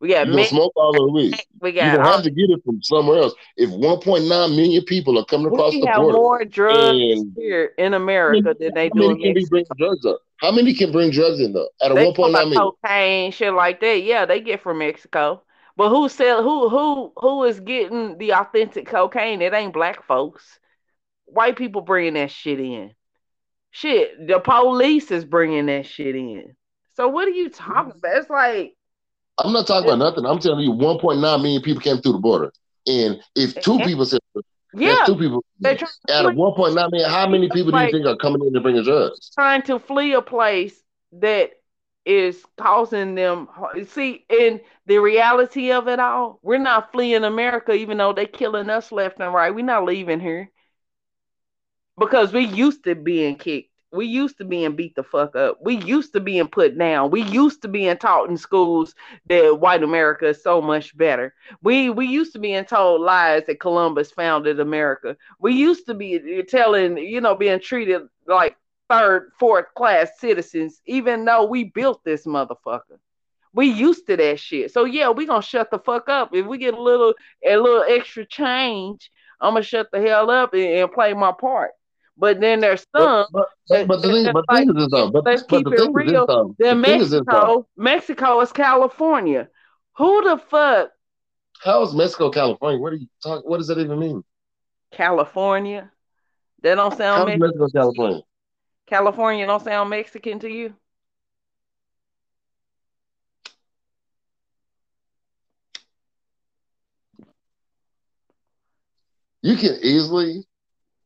[0.00, 1.34] We got you smoke all the weed.
[1.60, 1.86] We got.
[1.86, 3.34] You don't have to get it from somewhere else.
[3.56, 8.74] If 1.9 million people are coming across the border, more drugs here in America than
[8.74, 9.48] they do in Mexico.
[9.50, 10.20] Bring drugs up?
[10.36, 11.68] How many can bring drugs in though?
[11.82, 12.54] At a 1.9 million.
[12.54, 14.04] Cocaine, shit like that.
[14.04, 15.42] Yeah, they get from Mexico.
[15.76, 16.44] But who sell?
[16.44, 19.42] Who who who is getting the authentic cocaine?
[19.42, 20.60] It ain't black folks.
[21.24, 22.92] White people bringing that shit in.
[23.70, 26.54] Shit, the police is bringing that shit in.
[26.94, 28.16] So what are you talking about?
[28.16, 28.74] It's like
[29.38, 30.26] I'm not talking about nothing.
[30.26, 32.52] I'm telling you, 1.9 million people came through the border.
[32.86, 34.20] And if two people said,
[34.74, 35.44] Yeah, two people.
[35.64, 38.46] At flee, one point, now, I mean, how many people do you think are coming
[38.46, 39.30] in to bring drugs?
[39.34, 40.82] trying to flee a place
[41.12, 41.52] that
[42.04, 43.48] is causing them.
[43.88, 48.70] See, in the reality of it all, we're not fleeing America, even though they're killing
[48.70, 49.54] us left and right.
[49.54, 50.50] We're not leaving here
[51.98, 53.67] because we used to being kicked.
[53.90, 55.58] We used to being beat the fuck up.
[55.62, 57.10] We used to being put down.
[57.10, 58.94] We used to being taught in schools
[59.28, 61.34] that white America is so much better.
[61.62, 65.16] We we used to being told lies that Columbus founded America.
[65.38, 68.56] We used to be telling, you know, being treated like
[68.90, 72.98] third, fourth class citizens, even though we built this motherfucker.
[73.54, 74.70] We used to that shit.
[74.72, 76.34] So yeah, we gonna shut the fuck up.
[76.34, 77.14] If we get a little
[77.44, 79.10] a little extra change,
[79.40, 81.70] I'm gonna shut the hell up and, and play my part.
[82.18, 85.10] But then there's some But, but, but the thing, but the thing is though.
[85.10, 86.26] But, Let's but keep the it thing is real.
[86.26, 86.56] though.
[86.58, 87.22] then The thing is.
[87.22, 89.48] Mexico, Mexico is California.
[89.96, 90.90] Who the fuck
[91.62, 92.78] How is Mexico, California?
[92.80, 93.48] What are you talking?
[93.48, 94.24] What does that even mean?
[94.92, 95.92] California?
[96.62, 97.58] That don't How sound is Mexican.
[97.58, 98.22] Mexico, California?
[98.86, 100.74] California don't sound Mexican to you?
[109.42, 110.47] You can easily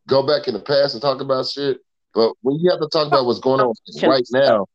[0.08, 1.78] go back in the past and talk about shit,
[2.14, 4.66] but when you have to talk about what's going on right now,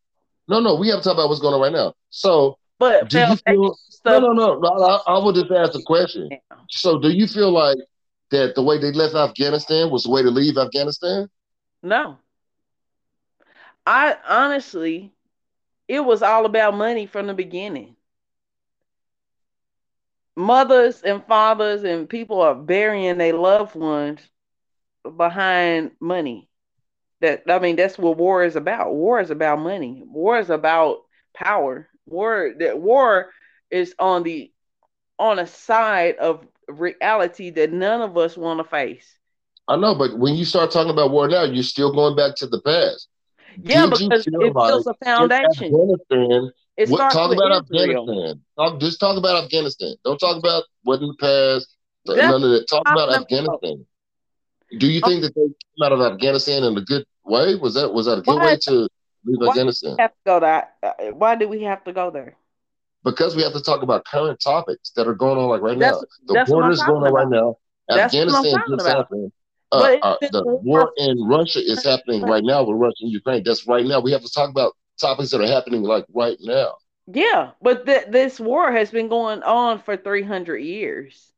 [0.48, 1.94] no, no, we have to talk about what's going on right now.
[2.10, 3.78] So, But do you feel?
[4.06, 4.60] No, no, no.
[4.60, 6.30] no I, I will just ask a question.
[6.70, 7.78] So, do you feel like
[8.32, 11.30] that the way they left Afghanistan was the way to leave Afghanistan?
[11.84, 12.18] No.
[13.86, 15.14] I honestly,
[15.88, 17.96] it was all about money from the beginning.
[20.36, 24.20] Mothers and fathers and people are burying their loved ones
[25.18, 26.50] behind money.
[27.22, 28.94] That I mean, that's what war is about.
[28.94, 30.04] War is about money.
[30.06, 31.00] War is about
[31.34, 31.90] power.
[32.06, 33.32] War that war
[33.72, 34.52] is on the
[35.20, 39.18] on a side of reality that none of us want to face.
[39.68, 42.48] I know, but when you start talking about war now, you're still going back to
[42.48, 43.10] the past.
[43.64, 45.74] Yeah, Did because it builds a foundation.
[45.74, 48.10] Afghanistan, It what, talk about Israel.
[48.10, 48.42] Afghanistan.
[48.58, 49.96] Talk, just talk about Afghanistan.
[50.06, 51.76] Don't talk about what in the past.
[52.06, 52.68] That's none of that.
[52.70, 53.14] Talk about.
[53.14, 53.86] Afghanistan.
[54.78, 57.56] Do you think that they came out of Afghanistan in a good way?
[57.56, 58.72] Was that was that a good Why- way to
[59.26, 59.96] leave why- Afghanistan?
[60.00, 60.70] have to go there.
[60.84, 62.36] Uh, Why do we have to go there?
[63.04, 66.02] Because we have to talk about current topics that are going on like right That's-
[66.02, 66.08] now.
[66.28, 66.50] The that's
[66.80, 67.58] is going on right now.
[67.88, 68.86] That's Afghanistan about.
[68.86, 69.32] happened.
[69.72, 73.44] Uh, uh, the war- war in Russia is happening right now with Russia and Ukraine.
[73.44, 74.00] That's right now.
[74.00, 76.76] We have to talk about topics that are happening like right now.
[77.08, 81.32] Yeah, but th- this war has been going on for 300 years.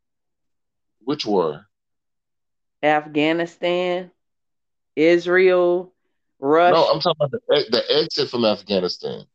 [1.04, 1.68] Which war?
[2.82, 4.12] Afghanistan,
[4.96, 5.94] Israel,
[6.40, 6.76] Russia.
[6.76, 9.26] No, I'm talking about the, the exit from Afghanistan.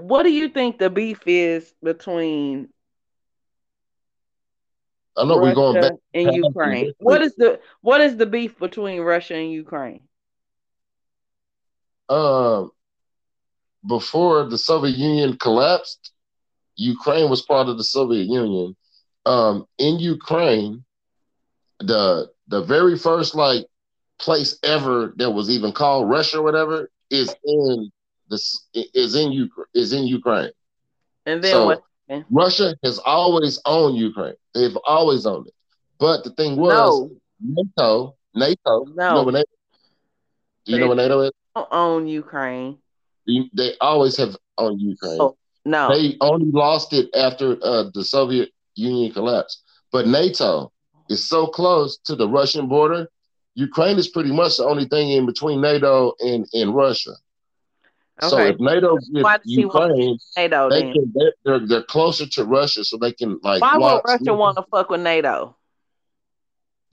[0.00, 2.68] what do you think the beef is between
[5.16, 5.92] I know we're going back.
[6.12, 6.92] in Ukraine?
[6.98, 10.02] What is the what is the beef between Russia and Ukraine?
[12.08, 12.70] Um,
[13.86, 16.12] before the Soviet Union collapsed,
[16.76, 18.76] Ukraine was part of the Soviet Union.
[19.28, 20.84] Um, in Ukraine,
[21.80, 22.04] the
[22.48, 23.66] the very first like
[24.18, 27.90] place ever that was even called Russia or whatever is in
[28.30, 30.50] this is in Ukraine is in Ukraine.
[31.26, 31.82] And then So- what?
[32.30, 34.38] Russia has always owned Ukraine.
[34.54, 35.54] They've always owned it.
[35.98, 37.10] But the thing was No,
[37.58, 39.14] NATO, NATO, you No.
[39.16, 39.50] know what NATO,
[40.64, 41.32] do you know what NATO is?
[41.54, 42.78] don't own Ukraine.
[43.26, 45.20] They always have owned Ukraine.
[45.20, 45.82] Oh, No.
[45.92, 48.48] They only lost it after uh, the Soviet
[48.78, 49.62] Union collapse.
[49.92, 50.72] But NATO
[51.08, 53.08] is so close to the Russian border.
[53.54, 57.12] Ukraine is pretty much the only thing in between NATO and, and Russia.
[58.20, 60.92] So if NATO Why gets does he want Ukraine, NATO they then.
[60.92, 61.14] can
[61.44, 64.02] they're, they're closer to Russia, so they can like Why would.
[64.04, 65.56] Russia want to fuck with NATO?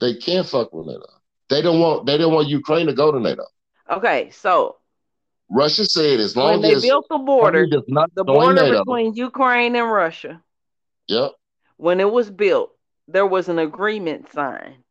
[0.00, 1.06] They can't fuck with NATO.
[1.48, 3.44] They don't want they don't want Ukraine to go to NATO.
[3.90, 4.76] Okay, so
[5.50, 8.54] Russia said as when long they as built the border, Ukraine does not the border
[8.54, 10.42] NATO, between Ukraine and Russia,
[11.08, 11.32] yep,
[11.76, 12.72] when it was built,
[13.08, 14.82] there was an agreement signed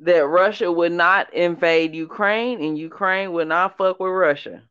[0.00, 4.62] that Russia would not invade Ukraine and Ukraine would not fuck with Russia.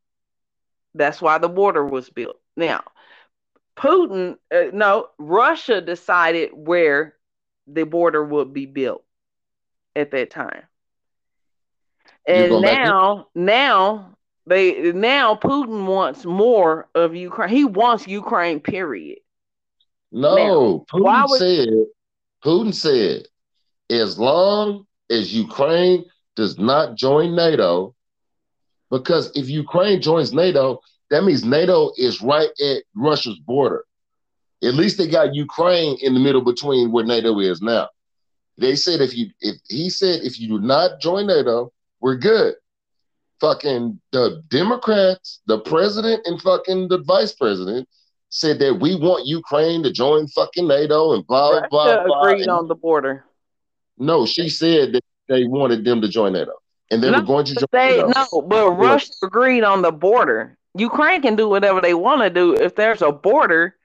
[0.95, 2.37] That's why the border was built.
[2.57, 2.83] Now,
[3.77, 7.15] Putin, uh, no, Russia decided where
[7.67, 9.03] the border would be built
[9.95, 10.63] at that time.
[12.27, 14.17] And now, now
[14.47, 17.49] they now Putin wants more of Ukraine.
[17.49, 19.19] He wants Ukraine, period.
[20.11, 21.69] No, Putin would- said,
[22.43, 23.27] Putin said,
[23.89, 26.05] as long as Ukraine
[26.35, 27.95] does not join NATO,
[28.89, 33.83] because if Ukraine joins NATO, that means NATO is right at Russia's border.
[34.63, 37.89] At least they got Ukraine in the middle between where NATO is now.
[38.57, 42.55] They said if you if he said if you do not join NATO, we're good.
[43.39, 47.87] Fucking the Democrats, the president and fucking the vice president
[48.29, 52.21] said that we want Ukraine to join fucking NATO and blah Russia blah blah.
[52.23, 53.25] agreed on the border.
[53.97, 56.53] no, she said that they wanted them to join NATO,
[56.91, 58.13] and they No, were going to join They NATO.
[58.31, 60.57] no, but Russia agreed on the border.
[60.75, 63.75] Ukraine can do whatever they want to do if there's a border.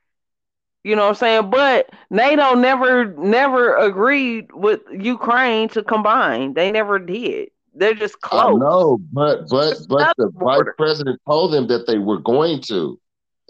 [0.85, 1.51] You know what I'm saying?
[1.51, 6.53] But NATO never never agreed with Ukraine to combine.
[6.55, 7.49] They never did.
[7.75, 8.61] They're just close.
[8.61, 10.65] know, but but but the the border.
[10.67, 13.01] vice president told them that they were going to,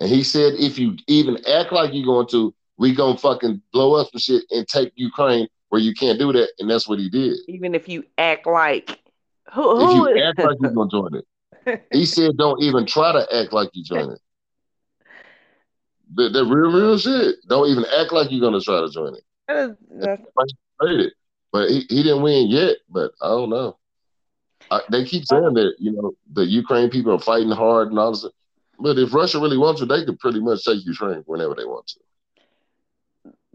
[0.01, 3.95] and he said if you even act like you're going to, we gonna fucking blow
[3.95, 7.09] up some shit and take Ukraine where you can't do that, and that's what he
[7.09, 7.37] did.
[7.49, 9.01] Even if you act like
[9.53, 11.27] who If who you is act like you're gonna join it,
[11.93, 14.21] he said don't even try to act like you join it.
[16.15, 17.37] The, the real real shit.
[17.49, 19.25] Don't even act like you're gonna try to join it.
[19.49, 20.19] That's-
[21.53, 22.77] but he, he didn't win yet.
[22.91, 23.79] But I don't know.
[24.71, 28.11] I, they keep saying that you know the Ukraine people are fighting hard and all
[28.11, 28.27] this.
[28.79, 31.87] But if Russia really wants to, they could pretty much take Ukraine whenever they want
[31.89, 32.01] to.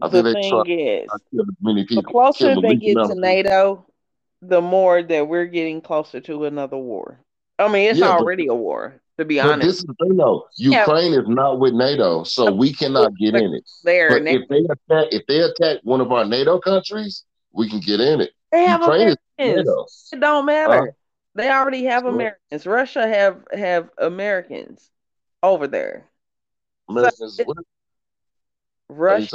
[0.02, 3.14] I the think they thing try is, kill as the closer they get to.
[3.14, 3.86] NATO,
[4.40, 7.20] the more that we're getting closer to another war.
[7.58, 9.66] I mean, it's Yeah, but- already a war, to be honest.
[9.66, 10.46] this is the thing, though.
[10.56, 10.80] Yeah.
[10.80, 13.68] Ukraine is not with NATO, so we cannot get in it.
[13.84, 17.80] there, But if they attack, if they attack one of our NATO countries, we can
[17.80, 18.30] get in it.
[18.50, 20.08] they have Ukraine is Americans.
[20.12, 20.86] It don't matter.
[20.86, 20.92] Huh?
[21.34, 22.06] They already have.
[22.06, 22.66] Americans.
[22.66, 24.90] Russia have have Americans
[25.42, 26.06] over there.
[27.38, 27.56] It- what
[28.88, 29.32] Russia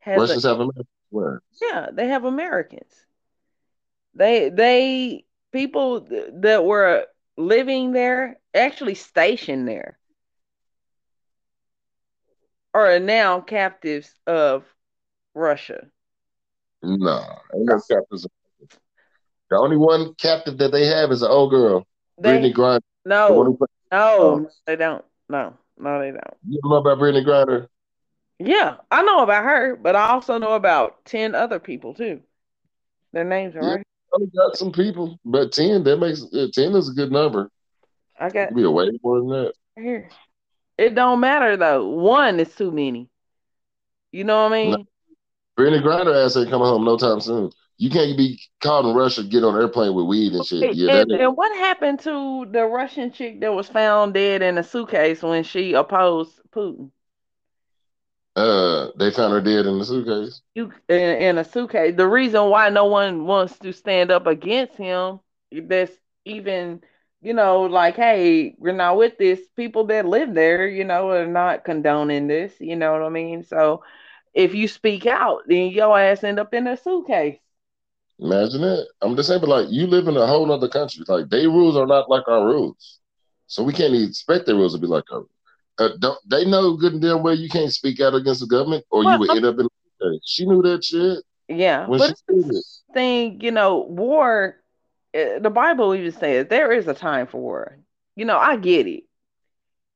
[0.00, 0.86] has a, have Americans.
[1.10, 1.42] Where?
[1.60, 2.92] yeah, they have Americans.
[4.14, 9.98] They they people th- that were living there actually stationed there
[12.74, 14.64] are now captives of
[15.34, 15.86] Russia.
[16.82, 18.26] Nah, ain't no captives.
[19.50, 21.86] The only one captive that they have is an old girl,
[22.20, 22.52] Brittney They one
[23.04, 23.56] no
[23.92, 24.48] no Oh.
[24.66, 26.36] they don't no no they don't.
[26.48, 27.68] You know about Brittney Griner?
[28.38, 32.20] Yeah, I know about her, but I also know about ten other people too.
[33.12, 33.74] Their names are Yeah.
[33.76, 33.86] right.
[34.14, 37.50] I got some people, but ten that makes uh, ten is a good number.
[38.18, 39.52] I got could be a way more than that.
[39.76, 40.10] here.
[40.76, 41.88] It don't matter though.
[41.88, 43.08] One is too many.
[44.10, 44.86] You know what I mean?
[45.58, 47.50] Brittney Griner ass ain't coming home no time soon.
[47.82, 50.72] You can't be caught in Russia, get on an airplane with weed and shit.
[50.76, 54.62] Yeah, and, and what happened to the Russian chick that was found dead in a
[54.62, 56.92] suitcase when she opposed Putin?
[58.36, 60.42] uh, they found her dead in the suitcase.
[60.54, 61.96] You in, in a suitcase.
[61.96, 65.18] The reason why no one wants to stand up against him,
[65.50, 65.90] that's
[66.24, 66.82] even,
[67.20, 69.40] you know, like, hey, we're not with this.
[69.56, 72.52] People that live there, you know, are not condoning this.
[72.60, 73.42] You know what I mean?
[73.42, 73.82] So
[74.34, 77.40] if you speak out, then your ass end up in a suitcase.
[78.22, 78.86] Imagine that.
[79.02, 81.04] I'm just saying, but like you live in a whole other country.
[81.08, 83.00] Like their rules are not like our rules,
[83.48, 85.24] so we can't expect their rules to be like our.
[85.78, 88.84] Uh, don't they know good and damn well you can't speak out against the government,
[88.90, 89.68] or you would end up in.
[90.24, 92.64] She knew that shit Yeah, but she it's did the it.
[92.94, 94.56] thing, you know, war.
[95.14, 97.78] uh, The Bible even says there is a time for war.
[98.16, 99.04] You know, I get it.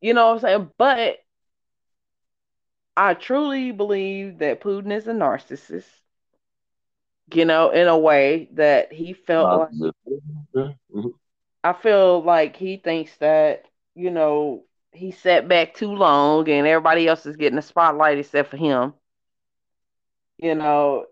[0.00, 0.70] You know what I'm saying?
[0.78, 1.18] But
[2.96, 5.86] I truly believe that Putin is a narcissist.
[7.32, 9.70] You know, in a way that he felt like
[10.54, 10.72] Yeah.
[10.94, 11.14] Mhm.
[11.64, 17.06] I feel like he thinks that, you know, he sat back too long and everybody
[17.08, 18.94] else is getting the spotlight except for him.
[20.38, 21.06] You know,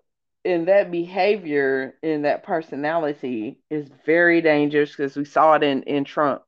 [0.45, 6.05] and that behavior and that personality is very dangerous because we saw it in, in
[6.05, 6.43] Trump,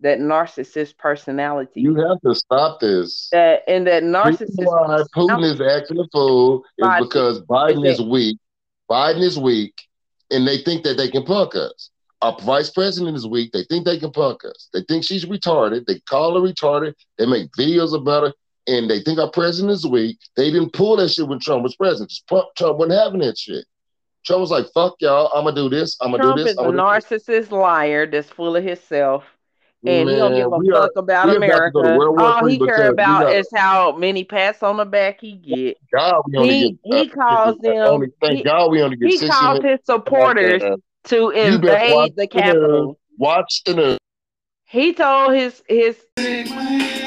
[0.00, 1.82] that narcissist personality.
[1.82, 3.28] You have to stop this.
[3.32, 8.38] that and that narcissist why Putin is acting a fool is because Biden is weak.
[8.90, 9.74] Biden is weak,
[10.30, 11.90] and they think that they can punk us.
[12.22, 13.52] Our vice president is weak.
[13.52, 14.68] They think they can punk us.
[14.72, 15.86] They think she's retarded.
[15.86, 16.94] They call her retarded.
[17.18, 18.32] They make videos about her,
[18.66, 20.18] and they think our president is weak.
[20.36, 22.12] They didn't pull that shit when Trump was president.
[22.28, 23.66] Trump, wasn't having that shit.
[24.24, 25.30] Trump was like, "Fuck y'all.
[25.34, 25.96] I'm gonna do this.
[26.00, 28.56] I'm gonna Trump do this." Trump is a I'm gonna this." narcissist liar that's full
[28.56, 29.35] of himself.
[29.84, 31.70] And he don't give a we are- fuck about America.
[31.80, 35.76] War All he care about got- is how many pats on the back he get.
[35.92, 36.98] God, we only He- get.
[37.04, 40.76] he calls them- Only, thank he- God we only get He calls his supporters Uh,
[41.04, 42.96] to You better watch invade the news.
[43.18, 43.98] Watch the news.
[44.68, 47.05] He told his his When I leave